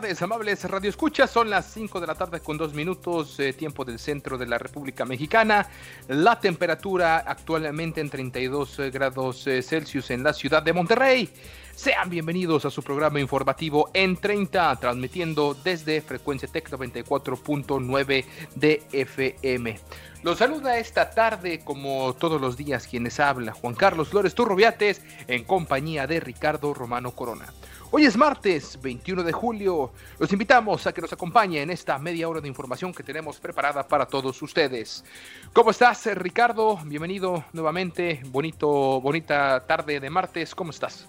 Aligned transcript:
Tardes, 0.00 0.20
amables 0.20 0.62
Radio 0.64 0.90
Escuchas. 0.90 1.30
Son 1.30 1.48
las 1.48 1.72
5 1.72 2.00
de 2.00 2.06
la 2.06 2.14
tarde 2.14 2.40
con 2.40 2.58
2 2.58 2.74
minutos, 2.74 3.40
eh, 3.40 3.54
tiempo 3.54 3.82
del 3.82 3.98
centro 3.98 4.36
de 4.36 4.44
la 4.44 4.58
República 4.58 5.06
Mexicana. 5.06 5.70
La 6.08 6.38
temperatura 6.38 7.24
actualmente 7.26 8.02
en 8.02 8.10
32 8.10 8.78
grados 8.92 9.46
eh, 9.46 9.62
Celsius 9.62 10.10
en 10.10 10.22
la 10.22 10.34
ciudad 10.34 10.62
de 10.62 10.74
Monterrey. 10.74 11.30
Sean 11.74 12.10
bienvenidos 12.10 12.66
a 12.66 12.70
su 12.70 12.82
programa 12.82 13.20
informativo 13.20 13.88
en 13.94 14.18
30, 14.18 14.76
transmitiendo 14.76 15.56
desde 15.64 16.02
Frecuencia 16.02 16.46
Tec 16.46 16.68
94.9 16.68 18.24
de 18.54 18.82
FM. 18.92 19.78
Los 20.22 20.38
saluda 20.38 20.78
esta 20.78 21.10
tarde, 21.10 21.60
como 21.64 22.14
todos 22.14 22.40
los 22.40 22.56
días, 22.56 22.86
quienes 22.86 23.20
habla 23.20 23.52
Juan 23.52 23.74
Carlos 23.74 24.08
Flores 24.08 24.34
Turrubiates, 24.34 25.00
en 25.28 25.44
compañía 25.44 26.06
de 26.06 26.20
Ricardo 26.20 26.74
Romano 26.74 27.12
Corona. 27.12 27.46
Hoy 27.92 28.04
es 28.04 28.16
martes 28.16 28.80
21 28.82 29.22
de 29.22 29.30
julio. 29.30 29.92
Los 30.18 30.32
invitamos 30.32 30.88
a 30.88 30.92
que 30.92 31.00
nos 31.00 31.12
acompañen 31.12 31.62
en 31.62 31.70
esta 31.70 31.96
media 31.98 32.28
hora 32.28 32.40
de 32.40 32.48
información 32.48 32.92
que 32.92 33.04
tenemos 33.04 33.38
preparada 33.38 33.86
para 33.86 34.06
todos 34.06 34.42
ustedes. 34.42 35.04
¿Cómo 35.52 35.70
estás, 35.70 36.04
Ricardo? 36.16 36.80
Bienvenido 36.84 37.44
nuevamente. 37.52 38.22
Bonito, 38.26 39.00
bonita 39.00 39.64
tarde 39.66 40.00
de 40.00 40.10
martes. 40.10 40.52
¿Cómo 40.52 40.70
estás? 40.70 41.06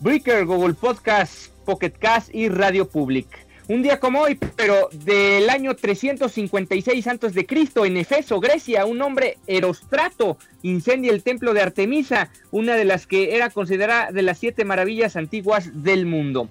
Breaker, 0.00 0.46
Google 0.46 0.72
Podcast, 0.72 1.48
Pocket 1.66 1.90
Cast 1.90 2.34
y 2.34 2.48
Radio 2.48 2.88
Public. 2.88 3.26
Un 3.70 3.82
día 3.82 4.00
como 4.00 4.22
hoy, 4.22 4.36
pero 4.56 4.88
del 4.90 5.48
año 5.48 5.76
356 5.76 7.06
antes 7.06 7.34
de 7.34 7.46
Cristo, 7.46 7.86
en 7.86 7.98
Efeso, 7.98 8.40
Grecia, 8.40 8.84
un 8.84 9.00
hombre 9.00 9.38
Erostrato 9.46 10.38
incendia 10.62 11.12
el 11.12 11.22
templo 11.22 11.54
de 11.54 11.60
Artemisa, 11.60 12.30
una 12.50 12.74
de 12.74 12.84
las 12.84 13.06
que 13.06 13.36
era 13.36 13.48
considerada 13.48 14.10
de 14.10 14.22
las 14.22 14.38
siete 14.38 14.64
maravillas 14.64 15.14
antiguas 15.14 15.84
del 15.84 16.04
mundo. 16.04 16.48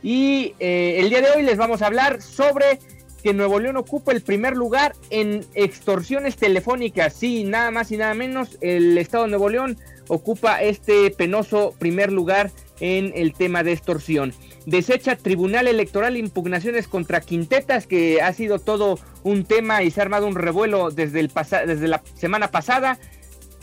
Y 0.00 0.54
eh, 0.60 0.98
el 1.00 1.10
día 1.10 1.22
de 1.22 1.30
hoy 1.32 1.42
les 1.42 1.56
vamos 1.56 1.82
a 1.82 1.88
hablar 1.88 2.22
sobre 2.22 2.78
que 3.20 3.34
Nuevo 3.34 3.58
León 3.58 3.76
ocupa 3.76 4.12
el 4.12 4.22
primer 4.22 4.56
lugar 4.56 4.94
en 5.10 5.44
extorsiones 5.54 6.36
telefónicas. 6.36 7.14
Sí, 7.14 7.42
nada 7.42 7.72
más 7.72 7.90
y 7.90 7.96
nada 7.96 8.14
menos, 8.14 8.58
el 8.60 8.96
estado 8.96 9.24
de 9.24 9.30
Nuevo 9.30 9.48
León 9.48 9.76
ocupa 10.06 10.62
este 10.62 11.10
penoso 11.10 11.74
primer 11.80 12.12
lugar 12.12 12.52
en 12.80 13.12
el 13.14 13.34
tema 13.34 13.62
de 13.62 13.72
extorsión 13.72 14.34
desecha 14.66 15.16
Tribunal 15.16 15.68
Electoral 15.68 16.16
impugnaciones 16.16 16.88
contra 16.88 17.20
Quintetas, 17.20 17.86
que 17.86 18.20
ha 18.22 18.32
sido 18.32 18.58
todo 18.58 18.98
un 19.22 19.44
tema 19.44 19.82
y 19.82 19.90
se 19.90 20.00
ha 20.00 20.04
armado 20.04 20.26
un 20.26 20.34
revuelo 20.34 20.90
desde, 20.90 21.20
el 21.20 21.30
desde 21.66 21.88
la 21.88 22.02
semana 22.14 22.50
pasada. 22.50 22.98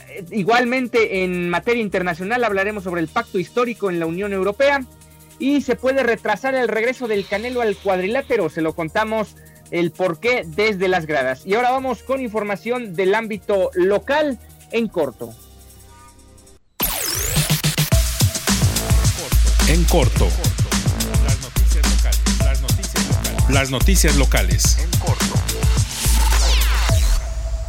Eh, 0.10 0.26
igualmente 0.32 1.24
en 1.24 1.50
materia 1.50 1.82
internacional 1.82 2.44
hablaremos 2.44 2.84
sobre 2.84 3.02
el 3.02 3.08
pacto 3.08 3.40
histórico 3.40 3.90
en 3.90 4.00
la 4.00 4.06
Unión 4.06 4.34
Europea 4.34 4.84
y 5.40 5.62
se 5.62 5.76
puede 5.76 6.04
retrasar 6.04 6.56
el 6.56 6.68
regreso 6.68 7.08
del 7.08 7.26
Canelo 7.26 7.62
al 7.62 7.76
cuadrilátero, 7.76 8.50
se 8.50 8.62
lo 8.62 8.74
contamos 8.74 9.36
el 9.70 9.92
porqué 9.92 10.44
desde 10.46 10.88
las 10.88 11.06
gradas. 11.06 11.46
Y 11.46 11.54
ahora 11.54 11.72
vamos 11.72 12.02
con 12.02 12.22
información 12.22 12.94
del 12.94 13.14
ámbito 13.14 13.70
local 13.76 14.40
en 14.72 14.88
corto. 14.88 15.34
En 19.70 19.84
corto. 19.84 20.30
Las 21.26 21.42
noticias 21.42 21.86
locales. 21.92 22.22
En 22.28 22.38
corto. 22.40 23.50
Las 23.50 23.70
noticias 23.70 24.16
locales. 24.16 24.78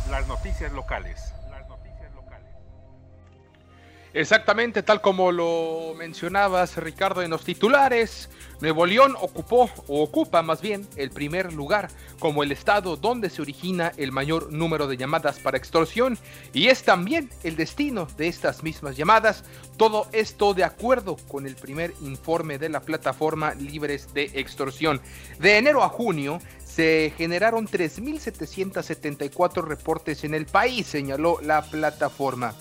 Las 0.08 0.26
noticias 0.28 0.72
locales. 0.72 1.37
Exactamente, 4.18 4.82
tal 4.82 5.00
como 5.00 5.30
lo 5.30 5.94
mencionabas, 5.96 6.76
Ricardo, 6.76 7.22
en 7.22 7.30
los 7.30 7.44
titulares, 7.44 8.28
Nuevo 8.60 8.84
León 8.84 9.14
ocupó, 9.20 9.70
o 9.86 10.02
ocupa 10.02 10.42
más 10.42 10.60
bien, 10.60 10.88
el 10.96 11.10
primer 11.10 11.52
lugar 11.52 11.88
como 12.18 12.42
el 12.42 12.50
estado 12.50 12.96
donde 12.96 13.30
se 13.30 13.42
origina 13.42 13.92
el 13.96 14.10
mayor 14.10 14.52
número 14.52 14.88
de 14.88 14.96
llamadas 14.96 15.38
para 15.38 15.56
extorsión 15.56 16.18
y 16.52 16.66
es 16.66 16.82
también 16.82 17.30
el 17.44 17.54
destino 17.54 18.08
de 18.16 18.26
estas 18.26 18.64
mismas 18.64 18.96
llamadas. 18.96 19.44
Todo 19.76 20.08
esto 20.10 20.52
de 20.52 20.64
acuerdo 20.64 21.16
con 21.28 21.46
el 21.46 21.54
primer 21.54 21.94
informe 22.02 22.58
de 22.58 22.70
la 22.70 22.80
plataforma 22.80 23.54
Libres 23.54 24.12
de 24.14 24.32
Extorsión. 24.34 25.00
De 25.38 25.58
enero 25.58 25.84
a 25.84 25.90
junio 25.90 26.40
se 26.64 27.12
generaron 27.16 27.68
3.774 27.68 29.62
reportes 29.62 30.24
en 30.24 30.34
el 30.34 30.46
país, 30.46 30.88
señaló 30.88 31.38
la 31.40 31.62
plataforma. 31.62 32.56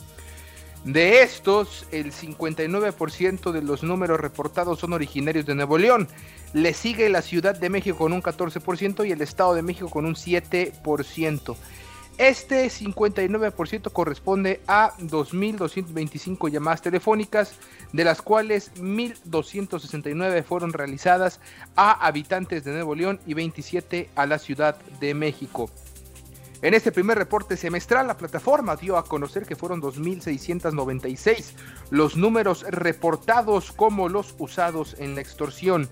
De 0.86 1.22
estos, 1.22 1.86
el 1.92 2.14
59% 2.14 3.52
de 3.52 3.62
los 3.62 3.84
números 3.84 4.20
reportados 4.20 4.80
son 4.80 4.94
originarios 4.94 5.46
de 5.46 5.56
Nuevo 5.56 5.78
León. 5.78 6.08
Le 6.54 6.74
sigue 6.74 7.10
la 7.10 7.22
Ciudad 7.22 7.60
de 7.60 7.70
México 7.70 7.98
con 7.98 8.14
un 8.14 8.24
14% 8.24 9.06
y 9.06 9.12
el 9.12 9.22
Estado 9.22 9.54
de 9.54 9.62
México 9.64 9.90
con 9.90 10.06
un 10.06 10.16
7%. 10.16 11.56
Este 12.18 12.66
59% 12.68 13.92
corresponde 13.92 14.62
a 14.66 14.94
2.225 14.98 16.50
llamadas 16.50 16.82
telefónicas, 16.82 17.54
de 17.94 18.04
las 18.04 18.24
cuales 18.24 18.72
1.269 18.76 20.44
fueron 20.44 20.74
realizadas 20.74 21.40
a 21.76 22.08
habitantes 22.08 22.64
de 22.64 22.72
Nuevo 22.72 22.96
León 22.96 23.20
y 23.28 23.36
27 23.36 24.10
a 24.16 24.26
la 24.26 24.40
Ciudad 24.40 24.78
de 25.00 25.14
México. 25.14 25.70
En 26.62 26.74
este 26.74 26.92
primer 26.92 27.20
reporte 27.20 27.56
semestral, 27.56 28.08
la 28.08 28.18
plataforma 28.18 28.76
dio 28.76 28.98
a 28.98 29.06
conocer 29.06 29.46
que 29.46 29.56
fueron 29.56 29.80
2.696 29.80 31.52
los 31.92 32.18
números 32.18 32.66
reportados 32.68 33.72
como 33.72 34.10
los 34.10 34.34
usados 34.40 34.96
en 34.98 35.14
la 35.14 35.22
extorsión. 35.22 35.88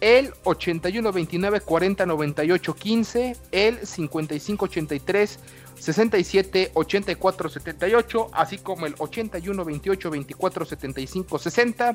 El 0.00 0.32
8129 0.42 1.60
40 1.60 2.06
98 2.06 2.74
15, 2.74 3.36
el 3.52 3.86
5583 3.86 5.38
67 5.78 6.72
84 6.74 7.48
78, 7.48 8.30
así 8.32 8.58
como 8.58 8.86
el 8.86 8.96
81 8.98 9.64
28 9.64 10.10
24 10.10 10.64
75 10.64 11.38
60 11.38 11.94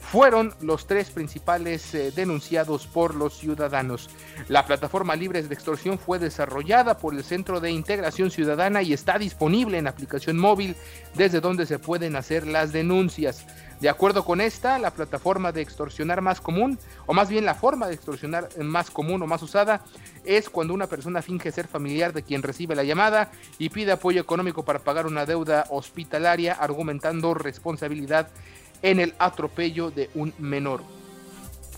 fueron 0.00 0.52
los 0.60 0.86
tres 0.86 1.10
principales 1.10 1.94
eh, 1.94 2.10
denunciados 2.10 2.86
por 2.86 3.14
los 3.14 3.38
ciudadanos. 3.38 4.10
La 4.48 4.66
plataforma 4.66 5.14
Libres 5.14 5.48
de 5.48 5.54
Extorsión 5.54 5.98
fue 5.98 6.18
desarrollada 6.18 6.98
por 6.98 7.14
el 7.14 7.22
Centro 7.22 7.60
de 7.60 7.70
Integración 7.70 8.30
Ciudadana 8.30 8.82
y 8.82 8.92
está 8.92 9.18
disponible 9.18 9.78
en 9.78 9.86
aplicación 9.86 10.36
móvil 10.36 10.74
desde 11.14 11.40
donde 11.40 11.66
se 11.66 11.78
pueden 11.78 12.16
hacer 12.16 12.46
las 12.46 12.72
denuncias. 12.72 13.46
De 13.80 13.88
acuerdo 13.88 14.26
con 14.26 14.42
esta, 14.42 14.78
la 14.78 14.90
plataforma 14.90 15.52
de 15.52 15.62
extorsionar 15.62 16.20
más 16.20 16.42
común, 16.42 16.78
o 17.06 17.14
más 17.14 17.30
bien 17.30 17.46
la 17.46 17.54
forma 17.54 17.88
de 17.88 17.94
extorsionar 17.94 18.48
más 18.58 18.90
común 18.90 19.22
o 19.22 19.26
más 19.26 19.42
usada, 19.42 19.80
es 20.24 20.50
cuando 20.50 20.74
una 20.74 20.86
persona 20.86 21.22
finge 21.22 21.50
ser 21.50 21.66
familiar 21.66 22.12
de 22.12 22.22
quien 22.22 22.42
recibe 22.42 22.74
la 22.74 22.84
llamada 22.84 23.30
y 23.58 23.70
pide 23.70 23.92
apoyo 23.92 24.20
económico 24.20 24.66
para 24.66 24.80
pagar 24.80 25.06
una 25.06 25.24
deuda 25.24 25.64
hospitalaria, 25.70 26.52
argumentando 26.52 27.32
responsabilidad 27.32 28.28
en 28.82 29.00
el 29.00 29.14
atropello 29.18 29.90
de 29.90 30.10
un 30.14 30.34
menor. 30.38 30.82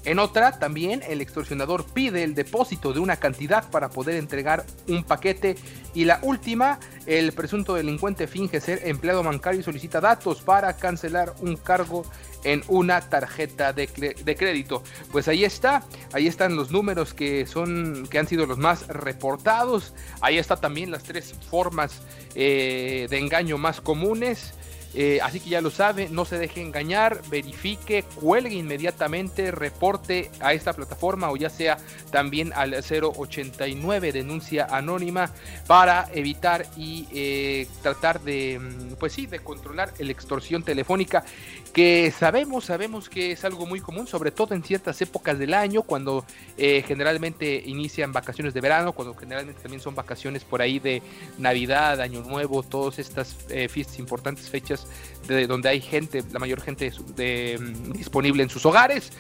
En 0.05 0.19
otra, 0.19 0.59
también 0.59 1.03
el 1.09 1.21
extorsionador 1.21 1.85
pide 1.85 2.25
el 2.25 2.35
depósito 2.35 2.93
de 2.93 2.99
una 2.99 3.17
cantidad 3.17 3.71
para 3.71 3.89
poder 3.89 4.17
entregar 4.17 4.65
un 4.89 5.05
paquete. 5.05 5.55
Y 5.95 6.07
la 6.07 6.19
última, 6.23 6.81
el 7.07 7.33
presunto 7.33 7.75
delincuente 7.75 8.27
finge 8.27 8.61
ser 8.61 8.81
empleado 8.89 9.23
bancario 9.23 9.61
y 9.61 9.63
solicita 9.63 10.01
datos 10.01 10.43
para 10.43 10.77
cancelar 10.77 11.35
un 11.41 11.57
cargo 11.57 12.05
en 12.43 12.65
una 12.67 13.01
tarjeta 13.01 13.73
de, 13.73 13.87
crédito. 13.87 14.83
Pues 15.13 15.29
ahí 15.29 15.45
está, 15.45 15.85
ahí 16.13 16.27
están 16.27 16.57
los 16.57 16.73
números 16.73 17.15
que 17.15 17.47
son 17.47 18.09
que 18.11 18.19
han 18.19 18.27
sido 18.27 18.47
los 18.47 18.59
más 18.59 18.89
reportados. 18.89 19.95
Ahí 20.21 20.37
está 20.37 20.57
también 20.57 20.91
las 20.91 21.05
tres 21.05 21.33
formas 21.49 22.03
eh, 22.35 23.07
de 23.09 23.19
engaño 23.19 23.57
más 23.57 23.81
comunes. 23.81 24.55
Eh, 24.95 25.21
así 25.23 25.41
que 25.41 25.51
ya 25.51 25.61
lo 25.61 25.71
sabe, 25.71 26.09
no 26.11 26.25
se 26.25 26.39
deje 26.39 26.61
engañar, 26.61 27.23
verifique, 27.31 28.05
cuelgue 28.15 28.57
inmediatamente, 28.57 29.51
reporte 29.51 30.31
a 30.41 30.53
esta 30.53 30.73
plataforma 30.73 31.31
o 31.31 31.37
ya 31.37 31.49
sea 31.49 31.79
también 32.11 32.53
al 32.55 32.75
089 32.75 34.13
denuncia 34.13 34.67
anónima 34.71 35.31
para 35.67 36.09
evitar 36.13 36.67
y 36.77 37.09
eh, 37.13 37.67
tratar 37.83 38.21
de, 38.21 38.59
mm, 38.59 38.95
pues 38.99 39.15
sí, 39.15 39.27
de 39.27 39.39
controlar 39.39 39.93
la 39.99 40.13
extorsión 40.13 40.63
telefónica 40.63 41.25
que 41.73 42.13
sabemos, 42.17 42.67
sabemos 42.67 43.09
que 43.09 43.33
es 43.33 43.45
algo 43.45 43.67
muy 43.67 43.81
común, 43.81 44.07
sobre 44.07 44.31
todo 44.31 44.55
en 44.55 44.63
ciertas 44.63 45.01
épocas 45.01 45.39
del 45.39 45.55
año, 45.55 45.83
cuando 45.83 46.25
eh, 46.57 46.85
generalmente 46.87 47.63
inician 47.67 48.13
vacaciones 48.13 48.55
de 48.55 48.61
verano, 48.61 48.93
cuando 48.93 49.15
generalmente 49.15 49.63
también 49.63 49.81
son 49.81 49.95
vacaciones 49.95 50.45
por 50.45 50.61
ahí 50.61 50.79
de 50.79 51.03
Navidad, 51.39 52.01
Año 52.01 52.23
Nuevo, 52.23 52.63
todas 52.63 52.99
estas 52.99 53.37
fiestas 53.69 53.99
importantes, 53.99 54.51
fechas 54.51 54.87
de 55.27 55.47
donde 55.47 55.69
hay 55.69 55.81
gente, 55.81 56.23
la 56.33 56.39
mayor 56.39 56.61
gente 56.61 56.93
de, 57.17 57.59
mm, 57.59 57.93
disponible 57.93 58.43
en 58.43 58.49
sus 58.49 58.67
hogares 58.67 59.13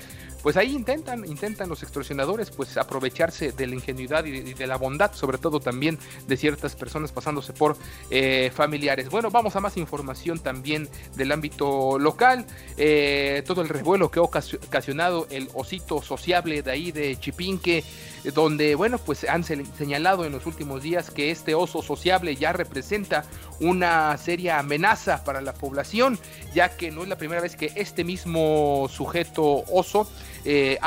pues 0.43 0.56
ahí 0.56 0.75
intentan, 0.75 1.25
intentan 1.25 1.69
los 1.69 1.83
extorsionadores 1.83 2.50
pues 2.50 2.77
aprovecharse 2.77 3.53
de 3.53 3.67
la 3.67 3.75
ingenuidad 3.75 4.25
y 4.25 4.55
de, 4.55 4.67
la 4.67 4.77
bondad, 4.77 5.12
sobre 5.15 5.39
todo 5.39 5.61
también 5.61 5.99
de 6.27 6.37
ciertas 6.37 6.75
personas 6.75 7.12
pasándose 7.12 7.53
por 7.53 7.77
eh, 8.11 8.50
familiares. 8.55 9.09
Bueno, 9.09 9.31
vamos 9.31 9.55
a 9.56 9.61
más 9.61 9.77
información 9.77 10.39
también 10.39 10.89
del 11.17 11.33
ámbito 11.33 11.99
local, 11.99 12.47
eh, 12.77 13.43
todo 13.47 13.62
el 13.62 13.69
revuelo 13.69 14.11
que 14.11 14.19
ha 14.19 14.23
ocasionado 14.23 15.27
el 15.31 15.49
osito 15.55 16.03
sociable 16.03 16.62
de 16.62 16.71
ahí 16.71 16.93
de 16.93 17.17
Chipinque, 17.19 17.85
donde, 18.35 18.75
bueno, 18.75 18.99
pues 18.99 19.25
han 19.25 19.43
señalado 19.45 20.25
en 20.25 20.33
los 20.33 20.47
últimos 20.47 20.83
días 20.83 21.11
que 21.11 21.31
este 21.31 21.55
oso 21.55 21.83
sociable 21.83 22.37
ya 22.37 22.53
representa 22.53 23.25
una 23.61 24.17
seria 24.17 24.59
amenaza 24.59 25.25
para 25.25 25.41
la 25.41 25.55
población, 25.55 26.19
ya 26.55 26.77
que 26.77 26.91
no 26.91 27.03
es 27.03 27.09
la 27.09 27.17
primera 27.17 27.41
vez 27.41 27.56
que 27.56 27.73
este 27.75 28.05
mismo 28.05 28.88
sujeto 28.88 29.65
oso 29.73 30.09
eh, 30.44 30.79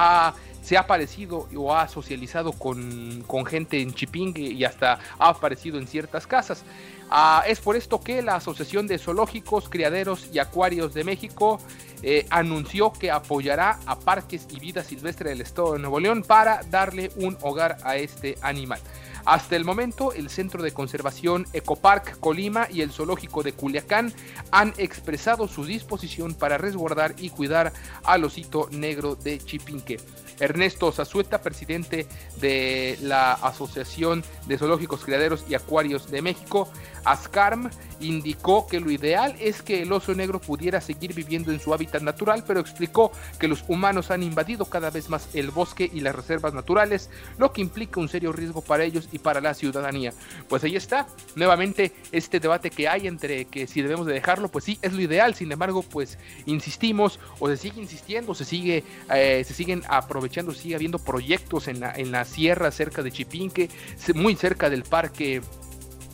se 0.62 0.78
ha 0.78 0.80
aparecido 0.82 1.48
o 1.56 1.76
ha 1.76 1.88
socializado 1.88 2.52
con, 2.52 3.24
gente 3.46 3.82
en 3.82 3.94
Chipingue 3.94 4.42
y 4.42 4.64
hasta 4.64 5.00
ha 5.20 5.30
aparecido 5.30 5.78
en 5.78 5.88
ciertas 5.88 6.26
casas. 6.26 6.64
Ah, 7.12 7.44
es 7.48 7.60
por 7.60 7.76
esto 7.76 8.00
que 8.00 8.24
la 8.24 8.38
Asociación 8.38 8.88
de 8.88 8.98
Zoológicos, 8.98 9.70
Criaderos 9.70 10.28
y 10.34 10.40
Acuarios 10.40 10.96
de 10.96 11.04
México 11.04 11.60
eh, 12.02 12.26
anunció 12.32 12.92
que 12.92 13.12
apoyará 13.12 13.80
a 13.86 14.00
Parques 14.00 14.48
y 14.50 14.60
Vida 14.60 14.84
Silvestre 14.84 15.30
del 15.30 15.42
Estado 15.42 15.74
de 15.74 15.80
Nuevo 15.80 16.00
León 16.00 16.24
para 16.24 16.62
darle 16.72 17.12
un 17.18 17.38
hogar 17.42 17.78
a 17.84 17.98
este 17.98 18.38
animal. 18.42 18.80
Hasta 19.26 19.56
el 19.56 19.66
momento, 19.66 20.14
el 20.14 20.30
Centro 20.30 20.62
de 20.62 20.72
Conservación 20.72 21.48
Ecopark 21.52 22.20
Colima 22.20 22.68
y 22.72 22.82
el 22.82 22.92
Zoológico 22.92 23.42
de 23.42 23.54
Culiacán 23.54 24.14
han 24.52 24.74
expresado 24.78 25.48
su 25.48 25.66
disposición 25.66 26.36
para 26.36 26.60
resguardar 26.60 27.16
y 27.18 27.32
cuidar 27.32 27.74
al 28.04 28.24
osito 28.24 28.70
negro 28.72 29.16
de 29.16 29.40
Chipinque. 29.40 29.98
Ernesto 30.40 30.92
Zazueta, 30.92 31.42
presidente 31.42 32.08
de 32.38 33.00
la 33.02 33.34
Asociación 33.34 34.24
de 34.48 34.58
Zoológicos, 34.58 35.04
Criaderos 35.04 35.46
y 35.50 35.56
Acuarios 35.56 36.12
de 36.12 36.22
México, 36.22 36.70
ASCARM, 37.04 37.70
indicó 38.00 38.68
que 38.68 38.80
lo 38.80 38.92
ideal 38.92 39.36
es 39.40 39.62
que 39.62 39.82
el 39.82 39.92
oso 39.92 40.14
negro 40.14 40.40
pudiera 40.40 40.82
seguir 40.82 41.14
viviendo 41.14 41.52
en 41.52 41.60
su 41.60 41.74
hábitat 41.74 42.02
natural, 42.02 42.44
pero 42.46 42.60
explicó 42.60 43.12
que 43.40 43.48
los 43.48 43.64
humanos 43.68 44.12
han 44.12 44.24
invadido 44.24 44.66
cada 44.66 44.90
vez 44.90 45.10
más 45.10 45.30
el 45.34 45.52
bosque 45.52 45.90
y 45.92 46.02
las 46.02 46.16
reservas 46.16 46.54
naturales, 46.54 47.10
lo 47.38 47.52
que 47.52 47.62
implica 47.62 48.00
un 48.00 48.10
serio 48.10 48.32
riesgo 48.32 48.62
para 48.62 48.84
ellos 48.84 49.10
y 49.12 49.20
para 49.20 49.42
la 49.42 49.54
ciudadanía. 49.54 50.14
Pues 50.48 50.64
ahí 50.64 50.76
está, 50.76 51.08
nuevamente 51.36 51.94
este 52.12 52.40
debate 52.40 52.70
que 52.70 52.88
hay 52.88 53.08
entre 53.08 53.46
que 53.46 53.68
si 53.68 53.82
debemos 53.82 54.06
de 54.06 54.14
dejarlo, 54.14 54.50
pues 54.50 54.66
sí, 54.66 54.80
es 54.82 54.94
lo 54.94 55.02
ideal, 55.02 55.36
sin 55.36 55.52
embargo, 55.52 55.84
pues 55.84 56.18
insistimos 56.46 57.20
o 57.40 57.48
se 57.48 57.58
sigue 57.58 57.82
insistiendo, 57.82 58.36
se 58.36 58.46
sigue, 58.46 58.84
eh, 59.14 59.44
se 59.46 59.54
siguen 59.54 59.84
aprovechando, 59.88 60.54
sigue 60.54 60.76
habiendo 60.76 61.00
proyectos 61.00 61.68
en 61.68 61.80
la, 61.80 61.94
en 61.94 62.12
la 62.12 62.26
sierra 62.26 62.72
cerca 62.72 63.02
de 63.02 63.12
Chipinque, 63.12 63.70
muy 64.14 64.36
cerca 64.36 64.70
del 64.70 64.84
parque 64.84 65.42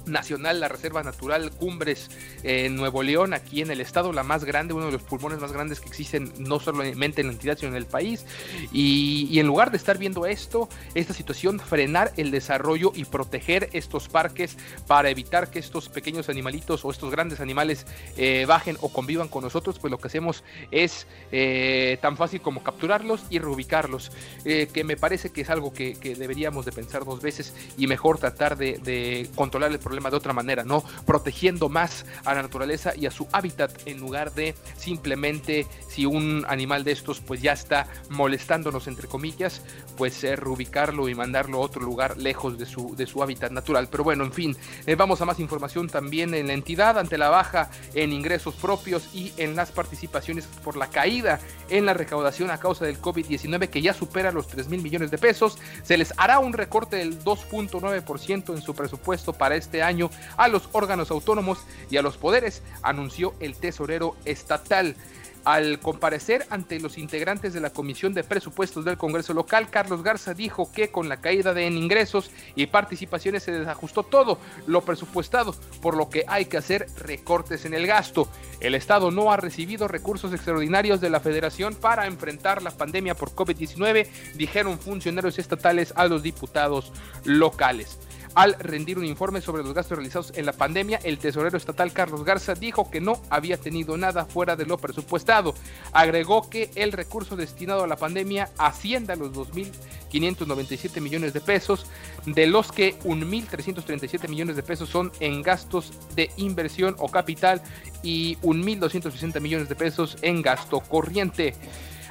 nacional, 0.05 0.59
la 0.59 0.67
Reserva 0.67 1.03
Natural 1.03 1.51
Cumbres 1.51 2.09
en 2.43 2.75
Nuevo 2.75 3.03
León, 3.03 3.33
aquí 3.33 3.61
en 3.61 3.71
el 3.71 3.81
estado, 3.81 4.13
la 4.13 4.23
más 4.23 4.43
grande, 4.43 4.73
uno 4.73 4.87
de 4.87 4.91
los 4.91 5.03
pulmones 5.03 5.39
más 5.39 5.51
grandes 5.51 5.79
que 5.79 5.87
existen 5.87 6.33
no 6.39 6.59
solamente 6.59 7.21
en 7.21 7.27
la 7.27 7.33
entidad, 7.33 7.57
sino 7.57 7.71
en 7.71 7.77
el 7.77 7.85
país. 7.85 8.25
Y, 8.71 9.39
en 9.39 9.47
lugar 9.47 9.71
de 9.71 9.77
estar 9.77 9.97
viendo 9.97 10.25
esto, 10.25 10.69
esta 10.93 11.13
situación, 11.13 11.59
frenar 11.59 12.11
el 12.17 12.31
desarrollo 12.31 12.91
y 12.95 13.05
proteger 13.05 13.69
estos 13.73 14.07
parques 14.07 14.57
para 14.87 15.09
evitar 15.09 15.49
que 15.49 15.59
estos 15.59 15.89
pequeños 15.89 16.29
animalitos 16.29 16.85
o 16.85 16.91
estos 16.91 17.11
grandes 17.11 17.39
animales 17.39 17.85
eh, 18.17 18.45
bajen 18.47 18.77
o 18.81 18.89
convivan 18.89 19.27
con 19.27 19.43
nosotros, 19.43 19.79
pues 19.79 19.91
lo 19.91 19.97
que 19.97 20.07
hacemos 20.07 20.43
es 20.71 21.07
eh, 21.31 21.97
tan 22.01 22.17
fácil 22.17 22.41
como 22.41 22.63
capturarlos 22.63 23.23
y 23.29 23.39
reubicarlos, 23.39 24.11
eh, 24.45 24.67
que 24.71 24.83
me 24.83 24.97
parece 24.97 25.31
que 25.31 25.41
es 25.41 25.49
algo 25.49 25.73
que, 25.73 25.91
deberíamos 26.01 26.65
de 26.65 26.71
pensar 26.71 27.05
dos 27.05 27.21
veces 27.21 27.53
y 27.77 27.87
mejor 27.87 28.17
tratar 28.17 28.57
de, 28.57 28.77
de 28.79 29.29
controlar 29.35 29.71
el 29.71 29.79
problema 29.79 29.90
problema 29.91 30.09
de 30.09 30.15
otra 30.15 30.31
manera, 30.31 30.63
¿no? 30.63 30.85
Protegiendo 31.05 31.67
más 31.67 32.05
a 32.23 32.33
la 32.33 32.43
naturaleza 32.43 32.93
y 32.95 33.07
a 33.07 33.11
su 33.11 33.27
hábitat 33.33 33.85
en 33.85 33.99
lugar 33.99 34.33
de 34.33 34.55
simplemente 34.77 35.67
si 35.89 36.05
un 36.05 36.45
animal 36.47 36.85
de 36.85 36.93
estos 36.93 37.19
pues 37.19 37.41
ya 37.41 37.51
está 37.51 37.87
molestándonos 38.09 38.87
entre 38.87 39.09
comillas, 39.09 39.63
pues 39.97 40.23
eh, 40.23 40.37
reubicarlo 40.37 41.09
y 41.09 41.15
mandarlo 41.15 41.57
a 41.57 41.61
otro 41.61 41.81
lugar 41.81 42.17
lejos 42.17 42.57
de 42.57 42.65
su, 42.65 42.95
de 42.95 43.05
su 43.05 43.21
hábitat 43.21 43.51
natural. 43.51 43.89
Pero 43.91 44.05
bueno, 44.05 44.23
en 44.23 44.31
fin, 44.31 44.55
eh, 44.85 44.95
vamos 44.95 45.19
a 45.19 45.25
más 45.25 45.41
información 45.41 45.89
también 45.89 46.33
en 46.35 46.47
la 46.47 46.53
entidad 46.53 46.97
ante 46.97 47.17
la 47.17 47.27
baja 47.27 47.69
en 47.93 48.13
ingresos 48.13 48.55
propios 48.55 49.13
y 49.13 49.33
en 49.35 49.57
las 49.57 49.71
participaciones 49.71 50.45
por 50.63 50.77
la 50.77 50.87
caída 50.87 51.41
en 51.69 51.85
la 51.85 51.93
recaudación 51.93 52.49
a 52.49 52.59
causa 52.59 52.85
del 52.85 53.01
COVID-19 53.01 53.67
que 53.67 53.81
ya 53.81 53.93
supera 53.93 54.31
los 54.31 54.47
3 54.47 54.69
mil 54.69 54.81
millones 54.81 55.11
de 55.11 55.17
pesos. 55.17 55.57
Se 55.83 55.97
les 55.97 56.13
hará 56.15 56.39
un 56.39 56.53
recorte 56.53 56.95
del 56.95 57.21
2.9% 57.21 58.55
en 58.55 58.61
su 58.61 58.73
presupuesto 58.73 59.33
para 59.33 59.55
este 59.55 59.80
año 59.83 60.09
a 60.37 60.47
los 60.47 60.69
órganos 60.71 61.11
autónomos 61.11 61.59
y 61.89 61.97
a 61.97 62.01
los 62.01 62.17
poderes, 62.17 62.61
anunció 62.81 63.33
el 63.39 63.55
tesorero 63.55 64.15
estatal. 64.25 64.95
Al 65.43 65.79
comparecer 65.79 66.45
ante 66.51 66.79
los 66.79 66.99
integrantes 66.99 67.53
de 67.53 67.61
la 67.61 67.71
Comisión 67.71 68.13
de 68.13 68.23
Presupuestos 68.23 68.85
del 68.85 68.97
Congreso 68.97 69.33
local, 69.33 69.71
Carlos 69.71 70.03
Garza 70.03 70.35
dijo 70.35 70.71
que 70.71 70.91
con 70.91 71.09
la 71.09 71.17
caída 71.17 71.55
de 71.55 71.65
ingresos 71.65 72.29
y 72.55 72.67
participaciones 72.67 73.41
se 73.41 73.51
desajustó 73.51 74.03
todo 74.03 74.37
lo 74.67 74.81
presupuestado, 74.81 75.55
por 75.81 75.97
lo 75.97 76.11
que 76.11 76.25
hay 76.27 76.45
que 76.45 76.57
hacer 76.57 76.85
recortes 76.95 77.65
en 77.65 77.73
el 77.73 77.87
gasto. 77.87 78.27
El 78.59 78.75
Estado 78.75 79.09
no 79.09 79.31
ha 79.31 79.37
recibido 79.37 79.87
recursos 79.87 80.31
extraordinarios 80.31 81.01
de 81.01 81.09
la 81.09 81.19
Federación 81.19 81.73
para 81.73 82.05
enfrentar 82.05 82.61
la 82.61 82.69
pandemia 82.69 83.15
por 83.15 83.31
COVID-19, 83.31 84.07
dijeron 84.35 84.77
funcionarios 84.77 85.39
estatales 85.39 85.91
a 85.95 86.05
los 86.05 86.21
diputados 86.21 86.93
locales. 87.25 87.97
Al 88.33 88.53
rendir 88.59 88.97
un 88.97 89.03
informe 89.03 89.41
sobre 89.41 89.61
los 89.61 89.73
gastos 89.73 89.97
realizados 89.97 90.31
en 90.35 90.45
la 90.45 90.53
pandemia, 90.53 91.01
el 91.03 91.17
tesorero 91.17 91.57
estatal 91.57 91.91
Carlos 91.91 92.23
Garza 92.23 92.53
dijo 92.53 92.89
que 92.89 93.01
no 93.01 93.21
había 93.29 93.57
tenido 93.57 93.97
nada 93.97 94.23
fuera 94.23 94.55
de 94.55 94.65
lo 94.65 94.77
presupuestado. 94.77 95.53
Agregó 95.91 96.49
que 96.49 96.71
el 96.75 96.93
recurso 96.93 97.35
destinado 97.35 97.83
a 97.83 97.87
la 97.87 97.97
pandemia 97.97 98.49
asciende 98.57 99.11
a 99.11 99.17
los 99.17 99.33
2.597 99.33 101.01
millones 101.01 101.33
de 101.33 101.41
pesos, 101.41 101.87
de 102.25 102.47
los 102.47 102.71
que 102.71 102.97
1.337 102.99 104.29
millones 104.29 104.55
de 104.55 104.63
pesos 104.63 104.87
son 104.87 105.11
en 105.19 105.41
gastos 105.41 105.91
de 106.15 106.31
inversión 106.37 106.95
o 106.99 107.09
capital 107.09 107.61
y 108.01 108.37
1.260 108.37 109.41
millones 109.41 109.67
de 109.67 109.75
pesos 109.75 110.17
en 110.21 110.41
gasto 110.41 110.79
corriente. 110.79 111.53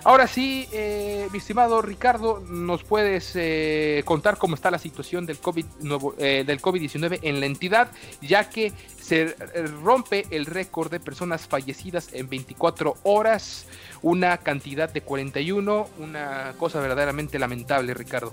Ahora 0.02 0.26
sí, 0.26 0.66
eh, 0.72 1.28
mi 1.30 1.38
estimado 1.38 1.82
Ricardo, 1.82 2.42
¿nos 2.48 2.84
puedes 2.84 3.32
eh, 3.34 4.02
contar 4.06 4.38
cómo 4.38 4.54
está 4.54 4.70
la 4.70 4.78
situación 4.78 5.26
COVID 5.26 5.66
eh, 6.18 6.44
del 6.46 6.62
COVID-19 6.62 7.18
en 7.22 7.40
la 7.40 7.46
entidad, 7.46 7.90
ya 8.22 8.48
que 8.48 8.72
se 8.98 9.22
eh, 9.22 9.36
rompe 9.82 10.26
el 10.30 10.46
récord 10.46 10.90
de 10.90 11.00
personas 11.00 11.46
fallecidas 11.46 12.08
en 12.14 12.30
24 12.30 12.96
horas, 13.02 13.66
una 14.00 14.38
cantidad 14.38 14.90
de 14.90 15.02
41, 15.02 15.88
una 15.98 16.54
cosa 16.56 16.80
verdaderamente 16.80 17.38
lamentable, 17.38 17.92
Ricardo. 17.92 18.32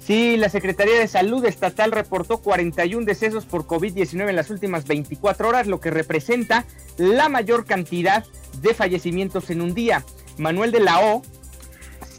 Sí, 0.00 0.36
la 0.36 0.48
Secretaría 0.48 0.98
de 0.98 1.06
Salud 1.06 1.44
Estatal 1.44 1.92
reportó 1.92 2.38
41 2.38 3.06
decesos 3.06 3.44
por 3.44 3.66
COVID-19 3.68 4.30
en 4.30 4.34
las 4.34 4.50
últimas 4.50 4.84
24 4.86 5.48
horas, 5.48 5.68
lo 5.68 5.78
que 5.78 5.90
representa 5.90 6.64
la 6.96 7.28
mayor 7.28 7.64
cantidad 7.64 8.24
de 8.60 8.74
fallecimientos 8.74 9.50
en 9.50 9.60
un 9.60 9.74
día. 9.74 10.04
Manuel 10.40 10.72
de 10.72 10.80
la 10.80 11.00
O, 11.00 11.22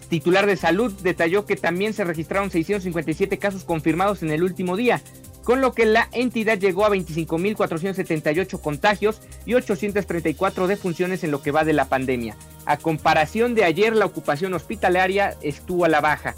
titular 0.08 0.46
de 0.46 0.56
salud, 0.56 0.94
detalló 1.02 1.46
que 1.46 1.56
también 1.56 1.94
se 1.94 2.04
registraron 2.04 2.52
657 2.52 3.38
casos 3.40 3.64
confirmados 3.64 4.22
en 4.22 4.30
el 4.30 4.44
último 4.44 4.78
día, 4.78 5.02
con 5.44 5.60
lo 5.60 5.74
que 5.74 5.86
la 5.86 6.08
entidad 6.12 6.60
llegó 6.60 6.86
a 6.86 6.92
25.478 6.92 8.62
contagios 8.62 9.22
y 9.46 9.56
834 9.56 10.68
defunciones 10.68 11.24
en 11.24 11.32
lo 11.32 11.42
que 11.42 11.52
va 11.52 11.64
de 11.64 11.74
la 11.74 11.86
pandemia. 11.86 12.36
A 12.66 12.78
comparación 12.78 13.56
de 13.56 13.64
ayer, 13.64 13.96
la 13.96 14.06
ocupación 14.06 14.54
hospitalaria 14.54 15.36
estuvo 15.42 15.86
a 15.86 15.90
la 15.90 16.00
baja. 16.00 16.36